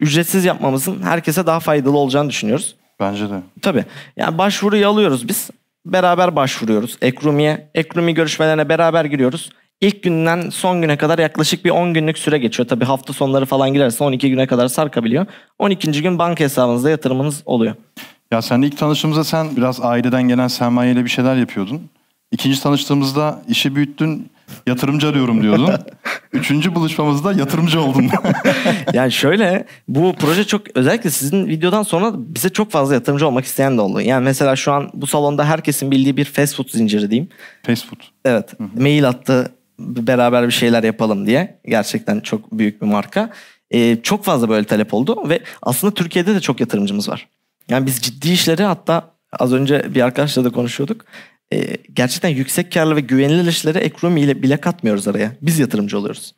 ücretsiz 0.00 0.44
yapmamızın 0.44 1.02
herkese 1.02 1.46
daha 1.46 1.60
faydalı 1.60 1.96
olacağını 1.98 2.30
düşünüyoruz. 2.30 2.74
Bence 3.00 3.30
de. 3.30 3.34
Tabii. 3.62 3.84
Yani 4.16 4.38
başvuruyu 4.38 4.88
alıyoruz 4.88 5.28
biz. 5.28 5.50
Beraber 5.86 6.36
başvuruyoruz 6.36 6.96
Ekrumi'ye. 7.02 7.68
Ekrumi 7.74 8.14
görüşmelerine 8.14 8.68
beraber 8.68 9.04
giriyoruz. 9.04 9.50
İlk 9.80 10.02
günden 10.02 10.50
son 10.50 10.82
güne 10.82 10.96
kadar 10.96 11.18
yaklaşık 11.18 11.64
bir 11.64 11.70
10 11.70 11.94
günlük 11.94 12.18
süre 12.18 12.38
geçiyor. 12.38 12.68
Tabii 12.68 12.84
hafta 12.84 13.12
sonları 13.12 13.46
falan 13.46 13.72
girerse 13.72 14.04
12 14.04 14.30
güne 14.30 14.46
kadar 14.46 14.68
sarkabiliyor. 14.68 15.26
12. 15.58 16.02
gün 16.02 16.18
banka 16.18 16.44
hesabınızda 16.44 16.90
yatırımınız 16.90 17.42
oluyor. 17.46 17.74
Ya 18.30 18.42
sen 18.42 18.62
ilk 18.62 18.78
tanıştığımızda 18.78 19.24
sen 19.24 19.56
biraz 19.56 19.80
aileden 19.80 20.22
gelen 20.22 20.48
sermayeyle 20.48 21.04
bir 21.04 21.10
şeyler 21.10 21.36
yapıyordun. 21.36 21.82
İkinci 22.32 22.62
tanıştığımızda 22.62 23.42
işi 23.48 23.74
büyüttün, 23.76 24.30
yatırımcı 24.66 25.08
arıyorum 25.08 25.42
diyordun. 25.42 25.70
Üçüncü 26.32 26.74
buluşmamızda 26.74 27.32
yatırımcı 27.32 27.80
oldun. 27.80 28.10
Yani 28.92 29.12
şöyle 29.12 29.66
bu 29.88 30.14
proje 30.18 30.44
çok 30.44 30.76
özellikle 30.76 31.10
sizin 31.10 31.46
videodan 31.46 31.82
sonra 31.82 32.12
bize 32.16 32.48
çok 32.48 32.70
fazla 32.70 32.94
yatırımcı 32.94 33.26
olmak 33.26 33.44
isteyen 33.44 33.78
de 33.78 33.80
oldu. 33.80 34.00
Yani 34.00 34.24
mesela 34.24 34.56
şu 34.56 34.72
an 34.72 34.90
bu 34.94 35.06
salonda 35.06 35.44
herkesin 35.44 35.90
bildiği 35.90 36.16
bir 36.16 36.24
fast 36.24 36.56
food 36.56 36.68
zinciri 36.68 37.10
diyeyim. 37.10 37.28
Fast 37.62 37.86
food. 37.86 38.00
Evet. 38.24 38.54
Mail 38.76 39.08
attı 39.08 39.52
beraber 39.80 40.46
bir 40.46 40.52
şeyler 40.52 40.82
yapalım 40.82 41.26
diye. 41.26 41.60
Gerçekten 41.66 42.20
çok 42.20 42.52
büyük 42.52 42.82
bir 42.82 42.86
marka. 42.86 43.30
Ee, 43.70 43.98
çok 44.02 44.24
fazla 44.24 44.48
böyle 44.48 44.66
talep 44.66 44.94
oldu 44.94 45.28
ve 45.28 45.40
aslında 45.62 45.94
Türkiye'de 45.94 46.34
de 46.34 46.40
çok 46.40 46.60
yatırımcımız 46.60 47.08
var. 47.08 47.28
Yani 47.68 47.86
biz 47.86 48.00
ciddi 48.00 48.30
işleri 48.32 48.62
hatta 48.62 49.10
az 49.32 49.52
önce 49.52 49.94
bir 49.94 50.00
arkadaşla 50.00 50.44
da 50.44 50.50
konuşuyorduk. 50.50 51.04
Ee, 51.52 51.76
gerçekten 51.94 52.28
yüksek 52.28 52.72
karlı 52.72 52.96
ve 52.96 53.00
güvenilir 53.00 53.46
işleri 53.46 53.78
Ekrumi 53.78 54.20
ile 54.20 54.42
bile 54.42 54.56
katmıyoruz 54.56 55.08
araya. 55.08 55.32
Biz 55.42 55.58
yatırımcı 55.58 55.98
oluyoruz. 55.98 56.34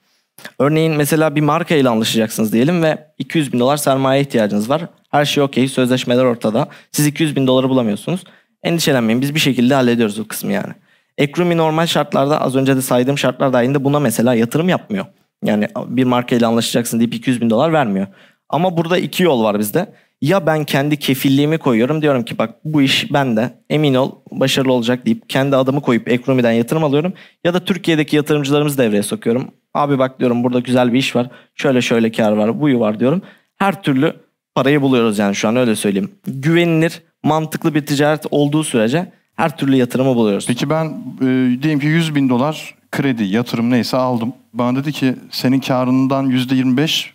Örneğin 0.59 0.93
mesela 0.93 1.37
bir 1.37 1.41
marka 1.41 1.75
ile 1.75 1.89
anlaşacaksınız 1.89 2.53
diyelim 2.53 2.83
ve 2.83 3.07
200 3.19 3.53
bin 3.53 3.61
dolar 3.61 3.77
sermaye 3.77 4.21
ihtiyacınız 4.21 4.69
var. 4.69 4.87
Her 5.11 5.25
şey 5.25 5.43
okey, 5.43 5.69
sözleşmeler 5.69 6.25
ortada. 6.25 6.69
Siz 6.93 7.07
200 7.07 7.37
bin 7.37 7.47
doları 7.47 7.69
bulamıyorsunuz. 7.69 8.25
Endişelenmeyin 8.63 9.21
biz 9.21 9.35
bir 9.35 9.41
şekilde 9.41 9.75
hallediyoruz 9.75 10.19
o 10.19 10.25
kısmı 10.29 10.53
yani. 10.53 10.73
Ekrumi 11.19 11.57
normal 11.57 11.87
şartlarda 11.87 12.41
az 12.41 12.57
önce 12.57 12.77
de 12.77 12.83
saydığım 12.83 13.19
şartlar 13.19 13.53
dahilinde 13.53 13.85
buna 13.85 14.01
mesela 14.01 14.35
yatırım 14.35 14.69
yapmıyor. 14.69 15.07
Yani 15.45 15.69
bir 15.87 16.05
marka 16.05 16.37
ile 16.37 16.47
anlaşacaksın 16.47 16.99
deyip 16.99 17.15
200 17.15 17.41
bin 17.41 17.51
dolar 17.51 17.73
vermiyor. 17.73 18.07
Ama 18.49 18.77
burada 18.77 18.99
iki 18.99 19.23
yol 19.23 19.45
var 19.45 19.59
bizde. 19.59 19.93
Ya 20.21 20.47
ben 20.47 20.65
kendi 20.65 20.97
kefilliğimi 20.97 21.59
koyuyorum 21.59 22.03
diyorum 22.03 22.25
ki 22.25 22.39
bak 22.39 22.55
bu 22.65 22.83
iş 22.83 23.13
bende 23.13 23.51
emin 23.71 23.95
ol 23.95 24.13
başarılı 24.31 24.73
olacak 24.73 25.07
deyip 25.07 25.29
kendi 25.29 25.57
adımı 25.57 25.81
koyup 25.81 26.09
Ekrumi'den 26.09 26.53
yatırım 26.53 26.85
alıyorum. 26.85 27.13
Ya 27.45 27.55
da 27.55 27.61
Türkiye'deki 27.61 28.17
yatırımcılarımızı 28.17 28.79
devreye 28.79 29.03
sokuyorum. 29.03 29.51
Abi 29.75 29.99
bak 29.99 30.21
diyorum 30.21 30.45
burada 30.45 30.61
güzel 30.61 30.93
bir 30.93 30.99
iş 30.99 31.17
var. 31.17 31.31
Şöyle 31.55 31.83
şöyle 31.83 32.13
kar 32.13 32.33
var 32.33 32.61
buyu 32.61 32.81
var 32.81 33.01
diyorum. 33.01 33.23
Her 33.57 33.83
türlü 33.83 34.17
parayı 34.55 34.83
buluyoruz 34.83 35.19
yani 35.19 35.35
şu 35.35 35.49
an 35.49 35.57
öyle 35.57 35.77
söyleyeyim. 35.77 36.11
Güvenilir 36.27 37.03
mantıklı 37.25 37.75
bir 37.75 37.87
ticaret 37.87 38.27
olduğu 38.31 38.65
sürece 38.65 39.13
her 39.43 39.57
türlü 39.57 39.77
yatırımı 39.77 40.17
buluyoruz. 40.17 40.47
Peki 40.47 40.71
ben 40.71 40.85
e, 41.21 41.63
diyelim 41.63 41.81
ki 41.81 41.87
100 41.87 42.15
bin 42.15 42.29
dolar 42.29 42.75
kredi, 42.93 43.25
yatırım 43.25 43.71
neyse 43.71 43.97
aldım. 43.97 44.33
Bana 44.53 44.79
dedi 44.79 44.93
ki 44.93 45.17
senin 45.31 45.61
karından 45.61 46.23
yüzde 46.23 46.55
25 46.55 47.15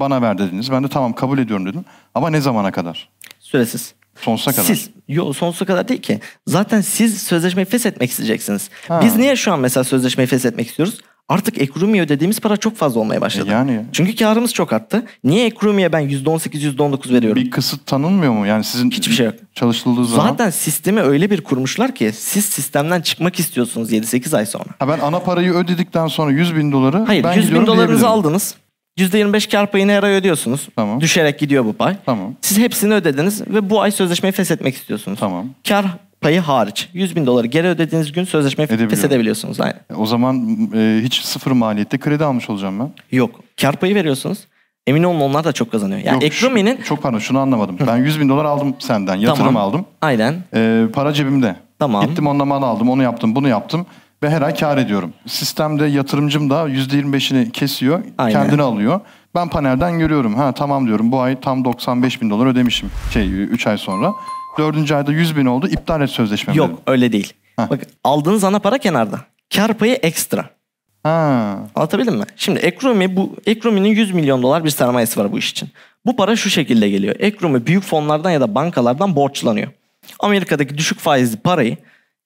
bana 0.00 0.22
ver 0.22 0.38
dediniz. 0.38 0.72
Ben 0.72 0.84
de 0.84 0.88
tamam 0.88 1.12
kabul 1.12 1.38
ediyorum 1.38 1.66
dedim. 1.66 1.84
Ama 2.14 2.30
ne 2.30 2.40
zamana 2.40 2.70
kadar? 2.72 3.08
Süresiz. 3.40 3.94
Sonsuza 4.16 4.52
kadar. 4.52 4.64
Siz, 4.64 4.90
yok 5.08 5.36
sonsuza 5.36 5.64
kadar 5.64 5.88
değil 5.88 6.02
ki. 6.02 6.20
Zaten 6.46 6.80
siz 6.80 7.22
sözleşmeyi 7.22 7.66
feshetmek 7.66 8.10
isteyeceksiniz. 8.10 8.70
Ha. 8.88 9.00
Biz 9.04 9.16
niye 9.16 9.36
şu 9.36 9.52
an 9.52 9.60
mesela 9.60 9.84
sözleşmeyi 9.84 10.26
feshetmek 10.26 10.66
istiyoruz? 10.68 11.00
Artık 11.28 11.60
Ekrumi'ye 11.60 12.04
ödediğimiz 12.04 12.40
para 12.40 12.56
çok 12.56 12.76
fazla 12.76 13.00
olmaya 13.00 13.20
başladı. 13.20 13.48
E 13.48 13.52
yani. 13.52 13.84
Çünkü 13.92 14.16
karımız 14.16 14.52
çok 14.54 14.72
arttı. 14.72 15.04
Niye 15.24 15.46
Ekrumi'ye 15.46 15.92
ben 15.92 16.02
%18, 16.10 16.76
%19 16.76 17.12
veriyorum? 17.12 17.42
Bir 17.42 17.50
kısıt 17.50 17.86
tanınmıyor 17.86 18.32
mu? 18.32 18.46
Yani 18.46 18.64
sizin 18.64 18.90
Hiçbir 18.90 19.14
şey 19.14 19.26
yok. 19.26 19.34
çalışıldığı 19.54 20.06
zaman. 20.06 20.28
Zaten 20.28 20.50
sistemi 20.50 21.00
öyle 21.00 21.30
bir 21.30 21.40
kurmuşlar 21.40 21.94
ki 21.94 22.12
siz 22.14 22.44
sistemden 22.44 23.00
çıkmak 23.00 23.38
istiyorsunuz 23.40 23.92
7-8 23.92 24.36
ay 24.36 24.46
sonra. 24.46 24.64
Ha 24.78 24.88
ben 24.88 24.98
ana 24.98 25.18
parayı 25.18 25.52
ödedikten 25.52 26.06
sonra 26.06 26.30
100 26.30 26.56
bin 26.56 26.72
doları 26.72 26.98
Hayır 26.98 27.24
ben 27.24 27.32
100 27.32 27.54
bin 27.54 27.66
dolarınızı 27.66 28.08
aldınız. 28.08 28.54
%25 28.98 29.50
kar 29.50 29.70
payını 29.70 29.92
her 29.92 30.02
ay 30.02 30.12
ödüyorsunuz. 30.12 30.68
Tamam. 30.76 31.00
Düşerek 31.00 31.38
gidiyor 31.38 31.64
bu 31.64 31.72
pay. 31.72 31.96
Tamam. 32.06 32.34
Siz 32.40 32.58
hepsini 32.58 32.94
ödediniz 32.94 33.48
ve 33.48 33.70
bu 33.70 33.80
ay 33.80 33.90
sözleşmeyi 33.90 34.32
feshetmek 34.32 34.74
istiyorsunuz. 34.74 35.18
Tamam. 35.20 35.46
Kar 35.68 35.84
payı 36.20 36.40
hariç 36.40 36.88
100 36.92 37.16
bin 37.16 37.26
doları 37.26 37.46
geri 37.46 37.66
ödediğiniz 37.68 38.12
gün 38.12 38.24
sözleşmeyi 38.24 38.68
feshedebiliyorsunuz. 38.68 39.60
Aynen. 39.60 39.80
O 39.96 40.06
zaman 40.06 40.58
e, 40.74 41.00
hiç 41.02 41.20
sıfır 41.20 41.50
maliyette 41.50 41.98
kredi 41.98 42.24
almış 42.24 42.50
olacağım 42.50 42.80
ben. 42.80 42.90
Yok. 43.16 43.40
Kar 43.60 43.76
payı 43.76 43.94
veriyorsunuz. 43.94 44.38
Emin 44.86 45.02
olun 45.02 45.20
onlar 45.20 45.44
da 45.44 45.52
çok 45.52 45.72
kazanıyor. 45.72 46.00
Yani 46.04 46.24
Yok, 46.24 46.32
şu- 46.32 46.84
Çok 46.84 47.02
pardon 47.02 47.18
şunu 47.18 47.38
anlamadım. 47.38 47.78
Ben 47.86 47.96
100 47.96 48.20
bin 48.20 48.28
dolar 48.28 48.44
aldım 48.44 48.74
senden. 48.78 49.14
Yatırım 49.16 49.46
Tamam. 49.46 49.62
aldım. 49.62 49.84
aynen 50.00 50.34
E, 50.54 50.84
para 50.92 51.12
cebimde. 51.12 51.56
Tamam. 51.78 52.06
Gittim 52.06 52.26
onunla 52.26 52.44
mal 52.44 52.62
aldım. 52.62 52.90
Onu 52.90 53.02
yaptım. 53.02 53.34
Bunu 53.34 53.48
yaptım. 53.48 53.86
Ve 54.22 54.30
her 54.30 54.42
ay 54.42 54.54
kar 54.54 54.78
ediyorum. 54.78 55.12
Sistemde 55.26 55.86
yatırımcım 55.86 56.50
da 56.50 56.68
%25'ini 56.68 57.50
kesiyor. 57.50 58.04
Aynen. 58.18 58.42
Kendini 58.42 58.62
alıyor. 58.62 59.00
Ben 59.34 59.48
panelden 59.48 59.98
görüyorum. 59.98 60.34
Ha 60.34 60.52
tamam 60.52 60.86
diyorum. 60.86 61.12
Bu 61.12 61.20
ay 61.20 61.40
tam 61.40 61.64
95 61.64 62.22
bin 62.22 62.30
dolar 62.30 62.46
ödemişim. 62.46 62.90
Şey 63.12 63.42
3 63.42 63.66
ay 63.66 63.78
sonra. 63.78 64.12
Dördüncü 64.58 64.94
ayda 64.94 65.12
100 65.12 65.36
bin 65.36 65.46
oldu. 65.46 65.68
İptal 65.68 66.00
et 66.00 66.10
sözleşmemi. 66.10 66.58
yok 66.58 66.68
dedim. 66.68 66.80
öyle 66.86 67.12
değil. 67.12 67.32
Heh. 67.56 67.70
Bak 67.70 67.80
aldığınız 68.04 68.44
ana 68.44 68.58
para 68.58 68.78
kenarda. 68.78 69.20
Kar 69.54 69.74
payı 69.74 69.94
ekstra. 69.94 70.44
Ha. 71.02 71.58
Anlatabildim 71.74 72.14
mi? 72.16 72.24
Şimdi 72.36 72.58
Ekrumi 72.58 73.16
bu 73.16 73.36
Ekrumi'nin 73.46 73.88
100 73.88 74.14
milyon 74.14 74.42
dolar 74.42 74.64
bir 74.64 74.70
sermayesi 74.70 75.20
var 75.20 75.32
bu 75.32 75.38
iş 75.38 75.50
için. 75.50 75.68
Bu 76.06 76.16
para 76.16 76.36
şu 76.36 76.50
şekilde 76.50 76.88
geliyor. 76.88 77.16
Ekrumi 77.18 77.66
büyük 77.66 77.84
fonlardan 77.84 78.30
ya 78.30 78.40
da 78.40 78.54
bankalardan 78.54 79.16
borçlanıyor. 79.16 79.68
Amerika'daki 80.20 80.78
düşük 80.78 80.98
faizli 80.98 81.36
parayı 81.36 81.76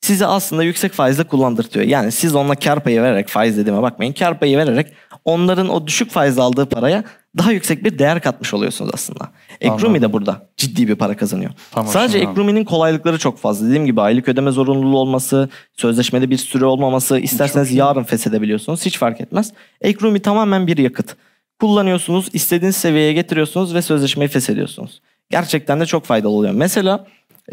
size 0.01 0.27
aslında 0.27 0.63
yüksek 0.63 0.93
faizle 0.93 1.25
kullandırtıyor. 1.25 1.87
Yani 1.87 2.13
siz 2.13 2.35
onunla 2.35 2.55
kar 2.55 2.83
payı 2.83 3.03
vererek 3.03 3.29
faiz 3.29 3.57
dediğime 3.57 3.83
bakmayın. 3.83 4.13
Kar 4.13 4.39
payı 4.39 4.59
vererek 4.59 4.93
onların 5.25 5.69
o 5.69 5.87
düşük 5.87 6.11
faizle 6.11 6.43
aldığı 6.43 6.67
paraya 6.67 7.05
daha 7.39 7.53
yüksek 7.53 7.85
bir 7.85 7.99
değer 7.99 8.21
katmış 8.21 8.55
oluyorsunuz 8.55 8.91
aslında. 8.95 9.29
Ekrumi 9.61 10.03
de 10.03 10.13
burada 10.13 10.49
ciddi 10.57 10.89
bir 10.89 10.95
para 10.95 11.17
kazanıyor. 11.17 11.51
Tamam, 11.71 11.93
Sadece 11.93 12.19
şimdi 12.19 12.31
Ekrumi'nin 12.31 12.65
kolaylıkları 12.65 13.19
çok 13.19 13.39
fazla. 13.39 13.67
Dediğim 13.67 13.87
gibi 13.87 14.01
aylık 14.01 14.29
ödeme 14.29 14.51
zorunluluğu 14.51 14.99
olması, 14.99 15.49
sözleşmede 15.77 16.31
bir 16.31 16.37
süre 16.37 16.65
olmaması, 16.65 17.19
isterseniz 17.19 17.73
yarın 17.73 18.03
feshedebiliyorsunuz. 18.05 18.87
Hiç 18.87 18.99
fark 18.99 19.21
etmez. 19.21 19.53
Ekrumi 19.81 20.21
tamamen 20.21 20.67
bir 20.67 20.79
yakıt. 20.79 21.17
Kullanıyorsunuz, 21.61 22.29
istediğiniz 22.33 22.77
seviyeye 22.77 23.13
getiriyorsunuz 23.13 23.75
ve 23.75 23.83
sözleşmeyi 23.83 24.29
feshediyorsunuz. 24.29 25.01
Gerçekten 25.31 25.81
de 25.81 25.87
çok 25.87 26.05
faydalı 26.05 26.33
oluyor. 26.33 26.53
Mesela 26.53 27.07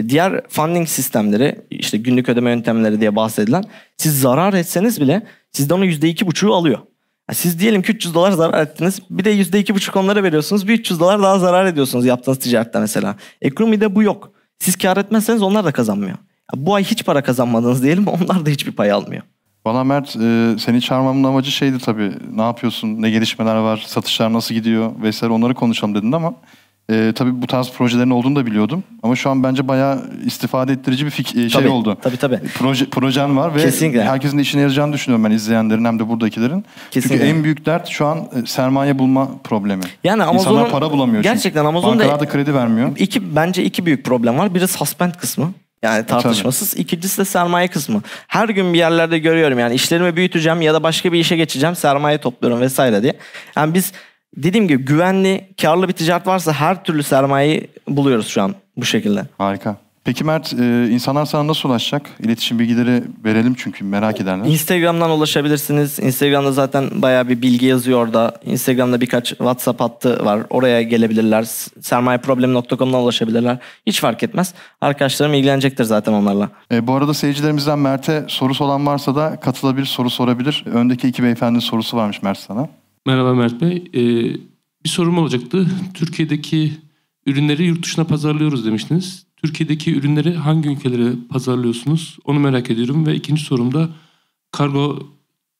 diğer 0.09 0.41
funding 0.49 0.87
sistemleri, 0.87 1.65
işte 1.69 1.97
günlük 1.97 2.29
ödeme 2.29 2.49
yöntemleri 2.49 2.99
diye 2.99 3.15
bahsedilen, 3.15 3.63
siz 3.97 4.21
zarar 4.21 4.53
etseniz 4.53 5.01
bile 5.01 5.27
sizden 5.51 5.75
o 5.75 5.85
%2,5'u 5.85 6.53
alıyor. 6.53 6.79
Ya 7.29 7.35
Siz 7.35 7.59
diyelim 7.59 7.81
ki 7.81 7.91
300 7.91 8.13
dolar 8.13 8.31
zarar 8.31 8.61
ettiniz. 8.61 8.99
Bir 9.09 9.23
de 9.23 9.41
%2,5 9.41 9.99
onlara 9.99 10.23
veriyorsunuz. 10.23 10.67
Bir 10.67 10.73
300 10.73 10.99
dolar 10.99 11.23
daha 11.23 11.39
zarar 11.39 11.65
ediyorsunuz 11.65 12.05
yaptığınız 12.05 12.39
ticarette 12.39 12.79
mesela. 12.79 13.15
Ekonomide 13.41 13.95
bu 13.95 14.03
yok. 14.03 14.31
Siz 14.59 14.77
kar 14.77 14.97
etmezseniz 14.97 15.41
onlar 15.41 15.65
da 15.65 15.71
kazanmıyor. 15.71 16.17
Bu 16.55 16.75
ay 16.75 16.83
hiç 16.83 17.05
para 17.05 17.23
kazanmadınız 17.23 17.83
diyelim 17.83 18.07
onlar 18.07 18.45
da 18.45 18.49
hiçbir 18.49 18.71
pay 18.71 18.91
almıyor. 18.91 19.23
Valla 19.65 19.83
Mert 19.83 20.15
e, 20.15 20.55
seni 20.59 20.81
çağırmamın 20.81 21.23
amacı 21.23 21.51
şeydi 21.51 21.79
tabii. 21.79 22.11
Ne 22.31 22.41
yapıyorsun? 22.41 23.01
Ne 23.01 23.09
gelişmeler 23.09 23.55
var? 23.55 23.83
Satışlar 23.87 24.33
nasıl 24.33 24.55
gidiyor? 24.55 24.91
Vesaire 25.01 25.33
onları 25.33 25.53
konuşalım 25.53 25.95
dedin 25.95 26.11
ama 26.11 26.33
e, 26.91 27.11
tabii 27.15 27.41
bu 27.41 27.47
tarz 27.47 27.71
projelerin 27.71 28.09
olduğunu 28.09 28.35
da 28.35 28.45
biliyordum. 28.45 28.83
Ama 29.03 29.15
şu 29.15 29.29
an 29.29 29.43
bence 29.43 29.67
bayağı 29.67 30.03
istifade 30.25 30.71
ettirici 30.73 31.05
bir 31.05 31.11
fik- 31.11 31.45
e, 31.45 31.49
şey 31.49 31.61
Tabii, 31.61 31.69
oldu. 31.69 31.97
Tabii 32.01 32.17
tabii. 32.17 32.39
Proje, 32.55 32.85
projen 32.89 33.37
var 33.37 33.55
ve 33.55 33.61
Kesinlikle. 33.61 34.03
herkesin 34.03 34.37
de 34.37 34.41
işine 34.41 34.61
yarayacağını 34.61 34.93
düşünüyorum 34.93 35.25
ben 35.25 35.31
izleyenlerin 35.31 35.85
hem 35.85 35.99
de 35.99 36.09
buradakilerin. 36.09 36.65
Kesinlikle. 36.91 37.17
Çünkü 37.25 37.37
en 37.37 37.43
büyük 37.43 37.65
dert 37.65 37.87
şu 37.87 38.05
an 38.05 38.17
e, 38.17 38.45
sermaye 38.45 38.99
bulma 38.99 39.29
problemi. 39.43 39.83
Yani 40.03 40.23
Amazon'un- 40.23 40.37
İnsanlar 40.53 40.71
para 40.71 40.91
bulamıyor 40.91 41.23
çünkü. 41.23 41.33
Gerçekten 41.35 41.65
Amazon'da- 41.65 41.99
Bankalar 41.99 42.19
da 42.19 42.27
kredi 42.27 42.53
vermiyor. 42.55 42.89
İki, 42.97 43.35
bence 43.35 43.63
iki 43.63 43.85
büyük 43.85 44.05
problem 44.05 44.37
var. 44.37 44.55
Biri 44.55 44.67
suspend 44.67 45.13
kısmı. 45.13 45.51
Yani 45.83 46.05
tartışmasız. 46.05 46.77
İkincisi 46.77 47.17
de 47.17 47.25
sermaye 47.25 47.67
kısmı. 47.67 48.01
Her 48.27 48.49
gün 48.49 48.73
bir 48.73 48.77
yerlerde 48.77 49.19
görüyorum 49.19 49.59
yani 49.59 49.75
işlerimi 49.75 50.15
büyüteceğim 50.15 50.61
ya 50.61 50.73
da 50.73 50.83
başka 50.83 51.13
bir 51.13 51.19
işe 51.19 51.35
geçeceğim. 51.37 51.75
Sermaye 51.75 52.17
topluyorum 52.17 52.61
vesaire 52.61 53.01
diye. 53.03 53.13
Yani 53.57 53.73
biz 53.73 53.91
dediğim 54.37 54.67
gibi 54.67 54.83
güvenli, 54.83 55.47
karlı 55.61 55.87
bir 55.87 55.93
ticaret 55.93 56.27
varsa 56.27 56.53
her 56.53 56.83
türlü 56.83 57.03
sermayeyi 57.03 57.67
buluyoruz 57.87 58.27
şu 58.27 58.41
an 58.41 58.55
bu 58.77 58.85
şekilde. 58.85 59.25
Harika. 59.37 59.77
Peki 60.05 60.23
Mert 60.23 60.53
e, 60.53 60.89
insanlar 60.89 61.25
sana 61.25 61.47
nasıl 61.47 61.69
ulaşacak? 61.69 62.09
İletişim 62.19 62.59
bilgileri 62.59 63.03
verelim 63.25 63.53
çünkü 63.57 63.85
merak 63.85 64.21
ederler. 64.21 64.45
Instagram'dan 64.45 65.09
ulaşabilirsiniz. 65.09 65.99
Instagram'da 65.99 66.51
zaten 66.51 66.89
bayağı 67.01 67.29
bir 67.29 67.41
bilgi 67.41 67.65
yazıyor 67.65 67.99
orada. 67.99 68.35
Instagram'da 68.45 69.01
birkaç 69.01 69.29
WhatsApp 69.29 69.81
hattı 69.81 70.25
var. 70.25 70.41
Oraya 70.49 70.81
gelebilirler. 70.81 71.43
Sermayeproblemi.com'dan 71.81 73.01
ulaşabilirler. 73.01 73.57
Hiç 73.87 73.99
fark 74.01 74.23
etmez. 74.23 74.53
Arkadaşlarım 74.81 75.33
ilgilenecektir 75.33 75.83
zaten 75.83 76.13
onlarla. 76.13 76.49
E, 76.71 76.87
bu 76.87 76.93
arada 76.93 77.13
seyircilerimizden 77.13 77.79
Mert'e 77.79 78.25
sorusu 78.27 78.63
olan 78.63 78.85
varsa 78.85 79.15
da 79.15 79.39
katılabilir, 79.39 79.85
soru 79.85 80.09
sorabilir. 80.09 80.63
Öndeki 80.73 81.07
iki 81.07 81.23
beyefendinin 81.23 81.59
sorusu 81.59 81.97
varmış 81.97 82.21
Mert 82.21 82.39
sana. 82.39 82.67
Merhaba 83.05 83.33
Mert 83.33 83.61
Bey. 83.61 83.83
Ee, 83.93 84.33
bir 84.83 84.89
sorum 84.89 85.17
olacaktı. 85.17 85.67
Türkiye'deki 85.93 86.73
ürünleri 87.25 87.63
yurt 87.63 87.83
dışına 87.83 88.05
pazarlıyoruz 88.05 88.65
demiştiniz. 88.65 89.25
Türkiye'deki 89.37 89.95
ürünleri 89.95 90.33
hangi 90.33 90.69
ülkelere 90.69 91.11
pazarlıyorsunuz? 91.29 92.17
Onu 92.25 92.39
merak 92.39 92.71
ediyorum. 92.71 93.05
Ve 93.05 93.15
ikinci 93.15 93.43
sorum 93.43 93.73
da 93.73 93.89
kargo 94.51 94.99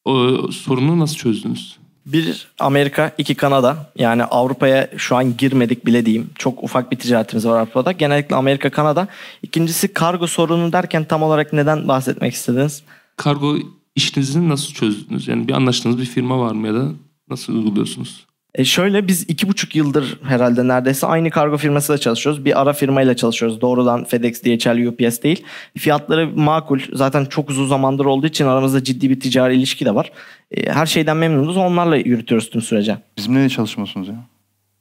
o, 0.05 0.37
sorununu 0.51 0.99
nasıl 0.99 1.15
çözdünüz? 1.15 1.77
Bir 2.05 2.47
Amerika, 2.59 3.11
iki 3.17 3.35
Kanada. 3.35 3.91
Yani 3.97 4.23
Avrupa'ya 4.23 4.89
şu 4.97 5.15
an 5.15 5.37
girmedik 5.37 5.85
bile 5.85 6.05
diyeyim. 6.05 6.29
Çok 6.35 6.63
ufak 6.63 6.91
bir 6.91 6.97
ticaretimiz 6.97 7.45
var 7.45 7.59
Avrupa'da. 7.59 7.91
Genellikle 7.91 8.35
Amerika, 8.35 8.69
Kanada. 8.69 9.07
İkincisi 9.41 9.93
kargo 9.93 10.27
sorunu 10.27 10.73
derken 10.73 11.05
tam 11.05 11.23
olarak 11.23 11.53
neden 11.53 11.87
bahsetmek 11.87 12.33
istediniz? 12.33 12.83
Kargo 13.17 13.57
işinizi 13.95 14.49
nasıl 14.49 14.73
çözdünüz? 14.73 15.27
Yani 15.27 15.47
bir 15.47 15.53
anlaştığınız 15.53 15.99
bir 15.99 16.05
firma 16.05 16.39
var 16.39 16.51
mı 16.51 16.67
ya 16.67 16.73
da 16.73 16.91
nasıl 17.29 17.53
uyguluyorsunuz? 17.55 18.25
E 18.55 18.65
şöyle 18.65 19.07
biz 19.07 19.21
iki 19.29 19.47
buçuk 19.47 19.75
yıldır 19.75 20.19
herhalde 20.23 20.67
neredeyse 20.67 21.07
aynı 21.07 21.29
kargo 21.29 21.57
firmasıyla 21.57 21.97
çalışıyoruz. 21.97 22.45
Bir 22.45 22.61
ara 22.61 22.73
firmayla 22.73 23.15
çalışıyoruz. 23.15 23.61
Doğrudan 23.61 24.03
FedEx, 24.03 24.43
DHL, 24.43 24.87
UPS 24.87 25.21
değil. 25.21 25.43
Fiyatları 25.77 26.27
makul. 26.35 26.79
Zaten 26.93 27.25
çok 27.25 27.49
uzun 27.49 27.67
zamandır 27.67 28.05
olduğu 28.05 28.27
için 28.27 28.45
aramızda 28.45 28.83
ciddi 28.83 29.09
bir 29.09 29.19
ticari 29.19 29.55
ilişki 29.55 29.85
de 29.85 29.95
var. 29.95 30.11
E, 30.51 30.71
Her 30.71 30.85
şeyden 30.85 31.17
memnunuz. 31.17 31.57
Onlarla 31.57 31.95
yürütüyoruz 31.97 32.49
tüm 32.49 32.61
sürece. 32.61 32.97
Bizimle 33.17 33.43
de 33.43 33.49
çalışmıyorsunuz 33.49 34.07
ya. 34.07 34.15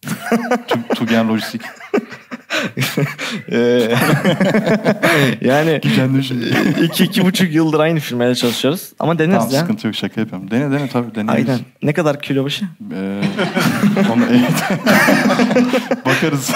Tu- 0.68 0.94
Tugen 0.94 1.28
Lojistik. 1.28 1.62
yani 5.40 5.80
Kendi 5.80 6.24
şimdi. 6.24 6.54
iki, 6.82 7.04
iki 7.04 7.24
buçuk 7.24 7.54
yıldır 7.54 7.80
aynı 7.80 8.00
firmayla 8.00 8.34
çalışıyoruz. 8.34 8.92
Ama 8.98 9.18
deneriz 9.18 9.38
Tamam 9.38 9.54
ya. 9.54 9.60
sıkıntı 9.60 9.86
yok 9.86 9.96
şaka 9.96 10.20
yapıyorum. 10.20 10.50
Dene 10.50 10.70
dene 10.70 10.88
tabii 10.88 11.14
deneriz. 11.14 11.48
Aynen. 11.48 11.60
Ne 11.82 11.92
kadar 11.92 12.20
kilo 12.22 12.44
başı? 12.44 12.64
Ee, 12.94 13.20
onu, 14.12 14.24
evet. 14.30 14.80
Bakarız. 16.06 16.50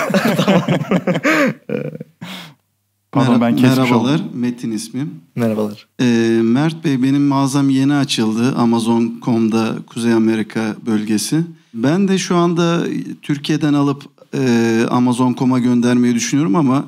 Pardon 3.13 3.41
ben 3.41 3.57
kesmiş 3.57 3.79
Merhabalar, 3.79 4.15
oldum. 4.15 4.27
Metin 4.35 4.71
ismim. 4.71 5.15
Merhabalar. 5.37 5.87
Ee, 6.01 6.05
Mert 6.43 6.85
Bey 6.85 7.03
benim 7.03 7.23
mağazam 7.23 7.71
yeni 7.71 7.95
açıldı 7.95 8.55
Amazon.com'da 8.57 9.75
Kuzey 9.87 10.13
Amerika 10.13 10.61
bölgesi. 10.87 11.41
Ben 11.75 12.09
de 12.09 12.19
şu 12.19 12.37
anda 12.37 12.83
Türkiye'den 13.23 13.75
alıp 13.75 14.03
e, 14.35 14.87
Amazon.com'a 14.91 15.59
göndermeyi 15.59 16.15
düşünüyorum 16.15 16.57
ama 16.57 16.85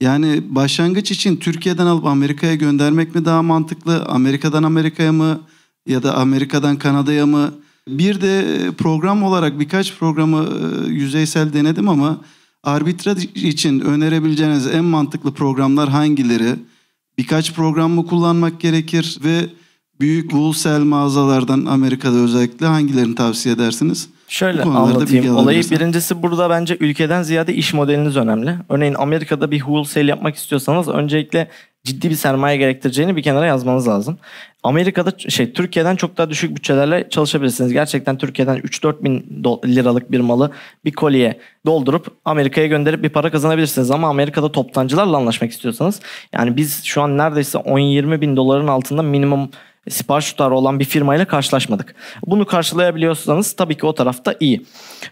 yani 0.00 0.42
başlangıç 0.48 1.10
için 1.10 1.36
Türkiye'den 1.36 1.86
alıp 1.86 2.06
Amerika'ya 2.06 2.54
göndermek 2.54 3.14
mi 3.14 3.24
daha 3.24 3.42
mantıklı? 3.42 4.04
Amerika'dan 4.04 4.62
Amerika'ya 4.62 5.12
mı 5.12 5.40
ya 5.86 6.02
da 6.02 6.14
Amerika'dan 6.16 6.76
Kanada'ya 6.76 7.26
mı? 7.26 7.52
Bir 7.88 8.20
de 8.20 8.44
program 8.78 9.22
olarak 9.22 9.60
birkaç 9.60 9.98
programı 9.98 10.46
e, 10.46 10.88
yüzeysel 10.88 11.52
denedim 11.52 11.88
ama 11.88 12.20
arbitraj 12.62 13.24
için 13.24 13.80
önerebileceğiniz 13.80 14.66
en 14.66 14.84
mantıklı 14.84 15.34
programlar 15.34 15.88
hangileri? 15.88 16.56
Birkaç 17.18 17.54
program 17.54 17.90
mı 17.90 18.06
kullanmak 18.06 18.60
gerekir 18.60 19.18
ve 19.24 19.46
büyük 20.00 20.30
wholesale 20.30 20.84
mağazalardan 20.84 21.64
Amerika'da 21.64 22.16
özellikle 22.16 22.66
hangilerini 22.66 23.14
tavsiye 23.14 23.54
edersiniz? 23.54 24.08
Şöyle 24.28 24.62
anlatayım. 24.62 25.24
Olayı 25.24 25.38
alabilirsen. 25.38 25.78
birincisi 25.78 26.22
burada 26.22 26.50
bence 26.50 26.76
ülkeden 26.80 27.22
ziyade 27.22 27.54
iş 27.54 27.74
modeliniz 27.74 28.16
önemli. 28.16 28.54
Örneğin 28.68 28.94
Amerika'da 28.94 29.50
bir 29.50 29.58
wholesale 29.58 30.10
yapmak 30.10 30.36
istiyorsanız 30.36 30.88
öncelikle 30.88 31.48
ciddi 31.84 32.10
bir 32.10 32.14
sermaye 32.14 32.56
gerektireceğini 32.56 33.16
bir 33.16 33.22
kenara 33.22 33.46
yazmanız 33.46 33.88
lazım. 33.88 34.18
Amerika'da 34.62 35.12
şey 35.18 35.52
Türkiye'den 35.52 35.96
çok 35.96 36.16
daha 36.16 36.30
düşük 36.30 36.56
bütçelerle 36.56 37.08
çalışabilirsiniz. 37.10 37.72
Gerçekten 37.72 38.18
Türkiye'den 38.18 38.58
3-4 38.58 39.04
bin 39.04 39.44
liralık 39.64 40.12
bir 40.12 40.20
malı 40.20 40.50
bir 40.84 40.92
kolye 40.92 41.40
doldurup 41.66 42.06
Amerika'ya 42.24 42.66
gönderip 42.66 43.02
bir 43.02 43.08
para 43.08 43.30
kazanabilirsiniz. 43.30 43.90
Ama 43.90 44.08
Amerika'da 44.08 44.52
toptancılarla 44.52 45.16
anlaşmak 45.16 45.50
istiyorsanız 45.50 46.00
yani 46.32 46.56
biz 46.56 46.84
şu 46.84 47.02
an 47.02 47.18
neredeyse 47.18 47.58
10-20 47.58 48.20
bin 48.20 48.36
doların 48.36 48.68
altında 48.68 49.02
minimum 49.02 49.50
sipariş 49.90 50.30
tutarı 50.30 50.54
olan 50.54 50.80
bir 50.80 50.84
firmayla 50.84 51.24
karşılaşmadık. 51.24 51.94
Bunu 52.26 52.46
karşılayabiliyorsanız 52.46 53.52
tabii 53.52 53.76
ki 53.76 53.86
o 53.86 53.94
tarafta 53.94 54.34
iyi. 54.40 54.66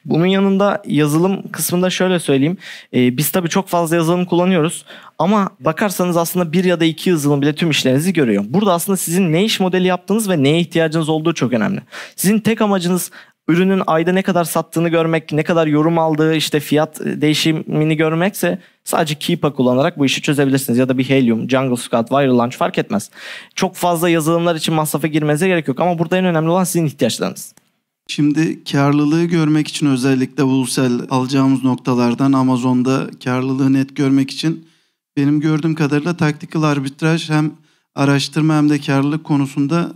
Bunun 0.05 0.27
yanında 0.27 0.83
yazılım 0.87 1.49
kısmında 1.49 1.91
şöyle 1.91 2.19
söyleyeyim. 2.19 2.59
Ee, 2.95 3.17
biz 3.17 3.31
tabii 3.31 3.49
çok 3.49 3.69
fazla 3.69 3.97
yazılım 3.97 4.25
kullanıyoruz. 4.25 4.85
Ama 5.19 5.51
bakarsanız 5.61 6.17
aslında 6.17 6.53
bir 6.53 6.65
ya 6.65 6.81
da 6.81 6.85
iki 6.85 7.11
yazılım 7.11 7.43
bile 7.43 7.55
tüm 7.55 7.71
işlerinizi 7.71 8.13
görüyor. 8.13 8.45
Burada 8.49 8.73
aslında 8.73 8.97
sizin 8.97 9.33
ne 9.33 9.45
iş 9.45 9.61
modeli 9.61 9.87
yaptığınız 9.87 10.31
ve 10.31 10.43
neye 10.43 10.61
ihtiyacınız 10.61 11.09
olduğu 11.09 11.35
çok 11.35 11.53
önemli. 11.53 11.81
Sizin 12.17 12.39
tek 12.39 12.61
amacınız 12.61 13.11
ürünün 13.49 13.83
ayda 13.87 14.13
ne 14.13 14.23
kadar 14.23 14.45
sattığını 14.45 14.89
görmek, 14.89 15.33
ne 15.33 15.43
kadar 15.43 15.67
yorum 15.67 15.99
aldığı, 15.99 16.35
işte 16.35 16.61
fiyat 16.61 17.01
değişimini 17.01 17.97
görmekse 17.97 18.59
sadece 18.85 19.15
Keepa 19.15 19.53
kullanarak 19.53 19.99
bu 19.99 20.07
işi 20.07 20.23
çözebilirsiniz. 20.23 20.79
Ya 20.79 20.89
da 20.89 20.99
bir 20.99 21.09
Helium, 21.09 21.51
Jungle 21.51 21.77
Scout, 21.77 22.13
Viral 22.13 22.39
Launch 22.39 22.57
fark 22.57 22.79
etmez. 22.79 23.11
Çok 23.55 23.77
fazla 23.77 24.09
yazılımlar 24.09 24.55
için 24.55 24.75
masrafa 24.75 25.07
girmenize 25.07 25.49
gerek 25.49 25.69
yok 25.69 25.81
ama 25.81 25.99
burada 25.99 26.17
en 26.17 26.25
önemli 26.25 26.51
olan 26.51 26.65
sizin 26.65 26.87
ihtiyaçlarınız. 26.87 27.55
Şimdi 28.09 28.65
karlılığı 28.65 29.25
görmek 29.25 29.69
için 29.69 29.87
özellikle 29.87 30.43
Wholesale 30.43 31.03
alacağımız 31.11 31.65
noktalardan 31.65 32.33
Amazon'da 32.33 33.11
karlılığı 33.25 33.73
net 33.73 33.97
görmek 33.97 34.31
için 34.31 34.69
benim 35.17 35.41
gördüğüm 35.41 35.75
kadarıyla 35.75 36.17
tactical 36.17 36.63
arbitraj 36.63 37.31
hem 37.31 37.53
araştırma 37.95 38.57
hem 38.57 38.71
de 38.71 38.81
karlılık 38.81 39.25
konusunda 39.25 39.93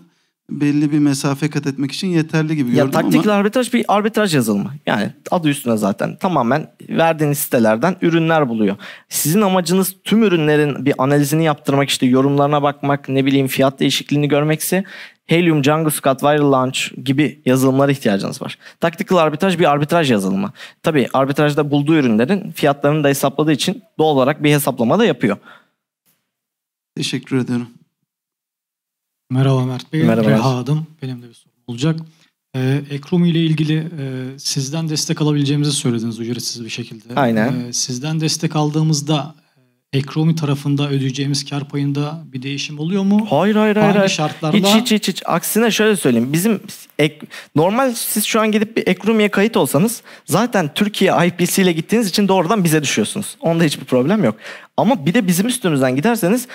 belli 0.50 0.92
bir 0.92 0.98
mesafe 0.98 1.50
kat 1.50 1.66
etmek 1.66 1.92
için 1.92 2.08
yeterli 2.08 2.56
gibi 2.56 2.70
Ya 2.70 2.76
gördüm 2.76 2.90
taktikli 2.90 3.30
ama 3.30 3.38
arbitraj 3.38 3.72
bir 3.72 3.84
arbitraj 3.88 4.34
yazılımı. 4.34 4.70
Yani 4.86 5.12
adı 5.30 5.48
üstüne 5.48 5.76
zaten 5.76 6.16
tamamen 6.16 6.66
verdiğiniz 6.88 7.38
sitelerden 7.38 7.96
ürünler 8.02 8.48
buluyor. 8.48 8.76
Sizin 9.08 9.42
amacınız 9.42 9.96
tüm 10.04 10.22
ürünlerin 10.22 10.84
bir 10.84 10.94
analizini 10.98 11.44
yaptırmak 11.44 11.88
işte 11.88 12.06
yorumlarına 12.06 12.62
bakmak 12.62 13.08
ne 13.08 13.26
bileyim 13.26 13.46
fiyat 13.46 13.80
değişikliğini 13.80 14.28
görmekse 14.28 14.84
Helium, 15.26 15.64
Django 15.64 15.90
Scout, 15.90 16.22
Viral 16.22 16.52
Launch 16.52 16.78
gibi 17.04 17.42
yazılımlara 17.46 17.92
ihtiyacınız 17.92 18.42
var. 18.42 18.58
Tactical 18.80 19.18
arbitraj 19.18 19.58
bir 19.58 19.70
arbitraj 19.70 20.10
yazılımı. 20.10 20.52
Tabii 20.82 21.08
arbitrajda 21.12 21.70
bulduğu 21.70 21.94
ürünlerin 21.94 22.52
fiyatlarını 22.52 23.04
da 23.04 23.08
hesapladığı 23.08 23.52
için 23.52 23.82
doğal 23.98 24.16
olarak 24.16 24.42
bir 24.42 24.50
hesaplama 24.50 24.98
da 24.98 25.04
yapıyor. 25.04 25.36
teşekkür 26.96 27.38
ederim. 27.38 27.79
Merhaba 29.30 29.64
Mert 29.64 29.92
Bey. 29.92 30.02
Merhabalar. 30.02 30.32
Reha 30.32 30.56
adım. 30.56 30.86
Benim 31.02 31.22
de 31.22 31.28
bir 31.28 31.34
sorum 31.34 31.56
olacak. 31.66 32.00
Ee, 32.56 32.80
Ekrum 32.90 33.24
ile 33.24 33.44
ilgili 33.44 33.76
e, 33.78 34.38
sizden 34.38 34.88
destek 34.88 35.22
alabileceğimizi 35.22 35.72
söylediniz 35.72 36.20
ücretsiz 36.20 36.64
bir 36.64 36.70
şekilde. 36.70 37.14
Aynen. 37.16 37.60
Ee, 37.68 37.72
sizden 37.72 38.20
destek 38.20 38.56
aldığımızda 38.56 39.34
e, 39.92 39.98
Ekromi 39.98 40.34
tarafında 40.36 40.90
ödeyeceğimiz 40.90 41.44
kar 41.50 41.68
payında 41.68 42.24
bir 42.32 42.42
değişim 42.42 42.78
oluyor 42.78 43.02
mu? 43.02 43.26
Hayır 43.30 43.56
hayır 43.56 43.76
hayır. 43.76 43.96
Hangi 43.96 44.10
şartlarla? 44.10 44.58
Hiç 44.58 44.66
hiç 44.66 44.92
hiç 44.92 45.08
hiç. 45.08 45.22
Aksine 45.26 45.70
şöyle 45.70 45.96
söyleyeyim. 45.96 46.32
Bizim 46.32 46.60
ek, 46.98 47.26
normal 47.56 47.92
siz 47.94 48.24
şu 48.24 48.40
an 48.40 48.52
gidip 48.52 48.76
bir 48.76 48.86
Ekrumi'ye 48.86 49.28
kayıt 49.28 49.56
olsanız 49.56 50.02
zaten 50.26 50.70
Türkiye 50.74 51.12
IPC 51.26 51.62
ile 51.62 51.72
gittiğiniz 51.72 52.08
için 52.08 52.28
doğrudan 52.28 52.64
bize 52.64 52.82
düşüyorsunuz. 52.82 53.36
Onda 53.40 53.64
hiçbir 53.64 53.84
problem 53.84 54.24
yok. 54.24 54.34
Ama 54.80 55.06
bir 55.06 55.14
de 55.14 55.26
bizim 55.26 55.46
üstümüzden 55.46 55.96
giderseniz 55.96 56.48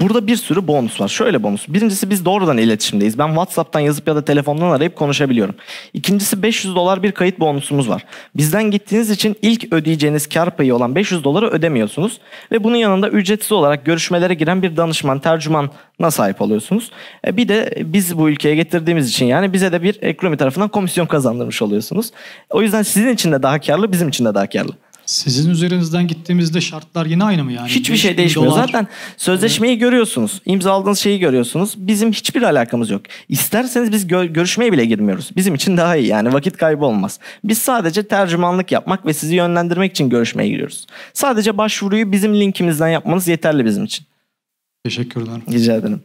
burada 0.00 0.26
bir 0.26 0.36
sürü 0.36 0.66
bonus 0.66 1.00
var. 1.00 1.08
Şöyle 1.08 1.42
bonus. 1.42 1.68
Birincisi 1.68 2.10
biz 2.10 2.24
doğrudan 2.24 2.58
iletişimdeyiz. 2.58 3.18
Ben 3.18 3.28
WhatsApp'tan 3.28 3.80
yazıp 3.80 4.08
ya 4.08 4.16
da 4.16 4.24
telefondan 4.24 4.70
arayıp 4.70 4.96
konuşabiliyorum. 4.96 5.54
İkincisi 5.94 6.42
500 6.42 6.74
dolar 6.74 7.02
bir 7.02 7.12
kayıt 7.12 7.40
bonusumuz 7.40 7.88
var. 7.88 8.04
Bizden 8.36 8.70
gittiğiniz 8.70 9.10
için 9.10 9.36
ilk 9.42 9.72
ödeyeceğiniz 9.72 10.26
kar 10.26 10.56
payı 10.56 10.74
olan 10.74 10.94
500 10.94 11.24
doları 11.24 11.48
ödemiyorsunuz. 11.48 12.20
Ve 12.52 12.64
bunun 12.64 12.76
yanında 12.76 13.08
ücretsiz 13.08 13.52
olarak 13.52 13.84
görüşmelere 13.84 14.34
giren 14.34 14.62
bir 14.62 14.76
danışman, 14.76 15.18
tercümana 15.18 16.10
sahip 16.10 16.42
oluyorsunuz. 16.42 16.90
E 17.26 17.36
bir 17.36 17.48
de 17.48 17.82
biz 17.84 18.18
bu 18.18 18.30
ülkeye 18.30 18.54
getirdiğimiz 18.54 19.08
için 19.08 19.26
yani 19.26 19.52
bize 19.52 19.72
de 19.72 19.82
bir 19.82 19.98
ekonomi 20.02 20.36
tarafından 20.36 20.68
komisyon 20.68 21.06
kazandırmış 21.06 21.62
oluyorsunuz. 21.62 22.10
O 22.50 22.62
yüzden 22.62 22.82
sizin 22.82 23.08
için 23.08 23.32
de 23.32 23.42
daha 23.42 23.60
karlı, 23.60 23.92
bizim 23.92 24.08
için 24.08 24.24
de 24.24 24.34
daha 24.34 24.46
karlı. 24.46 24.72
Sizin 25.08 25.50
üzerinizden 25.50 26.06
gittiğimizde 26.08 26.60
şartlar 26.60 27.06
yine 27.06 27.24
aynı 27.24 27.44
mı 27.44 27.52
yani? 27.52 27.68
Hiçbir 27.68 27.96
şey 27.96 28.10
5000 28.10 28.18
değişmiyor. 28.18 28.50
dolar- 28.52 28.62
Zaten 28.66 28.86
sözleşmeyi 29.16 29.78
görüyorsunuz. 29.78 30.42
İmzaladığınız 30.46 30.98
şeyi 30.98 31.18
görüyorsunuz. 31.18 31.74
Bizim 31.76 32.12
hiçbir 32.12 32.42
alakamız 32.42 32.90
yok. 32.90 33.02
İsterseniz 33.28 33.92
biz 33.92 34.06
gö- 34.06 34.32
görüşmeye 34.32 34.72
bile 34.72 34.84
girmiyoruz. 34.84 35.30
Bizim 35.36 35.54
için 35.54 35.76
daha 35.76 35.96
iyi 35.96 36.06
yani 36.08 36.32
vakit 36.32 36.56
kaybı 36.56 36.84
olmaz. 36.84 37.18
Biz 37.44 37.58
sadece 37.58 38.02
tercümanlık 38.08 38.72
yapmak 38.72 39.06
ve 39.06 39.14
sizi 39.14 39.34
yönlendirmek 39.34 39.90
için 39.90 40.08
görüşmeye 40.10 40.48
giriyoruz. 40.48 40.86
Sadece 41.12 41.58
başvuruyu 41.58 42.12
bizim 42.12 42.34
linkimizden 42.40 42.88
yapmanız 42.88 43.28
yeterli 43.28 43.64
bizim 43.64 43.84
için. 43.84 44.06
Teşekkürler. 44.84 45.40
Rica 45.52 45.74
ederim. 45.74 46.02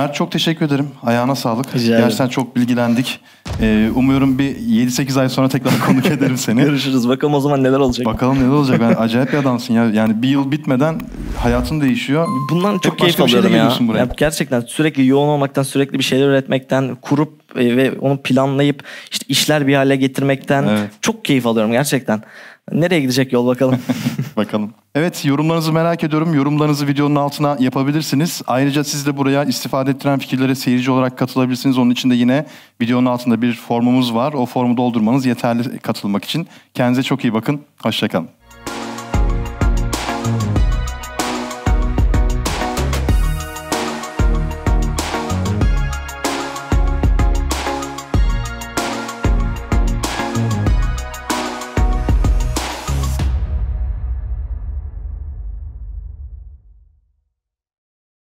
Mert 0.00 0.14
çok 0.14 0.32
teşekkür 0.32 0.66
ederim. 0.66 0.88
Ayağına 1.02 1.34
sağlık. 1.34 1.74
Rica 1.74 1.84
ederim. 1.84 2.00
Gerçekten 2.00 2.28
çok 2.28 2.56
bilgilendik. 2.56 3.20
Ee, 3.60 3.90
umuyorum 3.94 4.38
bir 4.38 4.56
7-8 4.56 5.20
ay 5.20 5.28
sonra 5.28 5.48
tekrar 5.48 5.72
konuk 5.86 6.06
ederim 6.06 6.36
seni. 6.36 6.60
Görüşürüz. 6.62 7.08
Bakalım 7.08 7.34
o 7.34 7.40
zaman 7.40 7.62
neler 7.62 7.78
olacak. 7.78 8.06
Bakalım 8.06 8.38
neler 8.38 8.48
olacak. 8.48 8.80
Ben 8.80 8.94
acayip 9.02 9.32
bir 9.32 9.38
adamsın 9.38 9.74
ya. 9.74 9.84
Yani 9.90 10.22
bir 10.22 10.28
yıl 10.28 10.52
bitmeden 10.52 11.00
hayatın 11.38 11.80
değişiyor. 11.80 12.28
Bundan 12.50 12.78
çok 12.78 12.92
Hep 12.92 12.98
keyif 12.98 13.16
şeyle 13.16 13.38
alıyorum 13.48 13.56
ya. 13.56 13.88
buraya. 13.88 13.98
ya. 13.98 14.08
Gerçekten 14.16 14.60
sürekli 14.60 15.06
yoğun 15.06 15.28
olmaktan, 15.28 15.62
sürekli 15.62 15.98
bir 15.98 16.04
şeyler 16.04 16.28
üretmekten, 16.28 16.94
kurup 16.94 17.32
e, 17.58 17.76
ve 17.76 17.92
onu 18.00 18.22
planlayıp 18.22 18.84
işte 19.10 19.24
işler 19.28 19.66
bir 19.66 19.74
hale 19.74 19.96
getirmekten 19.96 20.62
Evet. 20.62 20.90
çok 21.00 21.24
keyif 21.24 21.46
alıyorum 21.46 21.72
gerçekten. 21.72 22.22
Nereye 22.72 23.00
gidecek 23.00 23.32
yol 23.32 23.46
bakalım. 23.46 23.78
Bakalım. 24.36 24.70
Evet 24.94 25.24
yorumlarınızı 25.24 25.72
merak 25.72 26.04
ediyorum. 26.04 26.34
Yorumlarınızı 26.34 26.86
videonun 26.86 27.16
altına 27.16 27.56
yapabilirsiniz. 27.60 28.42
Ayrıca 28.46 28.84
siz 28.84 29.06
de 29.06 29.16
buraya 29.16 29.44
istifade 29.44 29.90
ettiren 29.90 30.18
fikirlere 30.18 30.54
seyirci 30.54 30.90
olarak 30.90 31.18
katılabilirsiniz. 31.18 31.78
Onun 31.78 31.90
için 31.90 32.10
de 32.10 32.14
yine 32.14 32.46
videonun 32.80 33.06
altında 33.06 33.42
bir 33.42 33.54
formumuz 33.54 34.14
var. 34.14 34.32
O 34.32 34.46
formu 34.46 34.76
doldurmanız 34.76 35.26
yeterli 35.26 35.78
katılmak 35.78 36.24
için. 36.24 36.48
Kendinize 36.74 37.02
çok 37.02 37.24
iyi 37.24 37.34
bakın. 37.34 37.60
Hoşçakalın. 37.82 38.28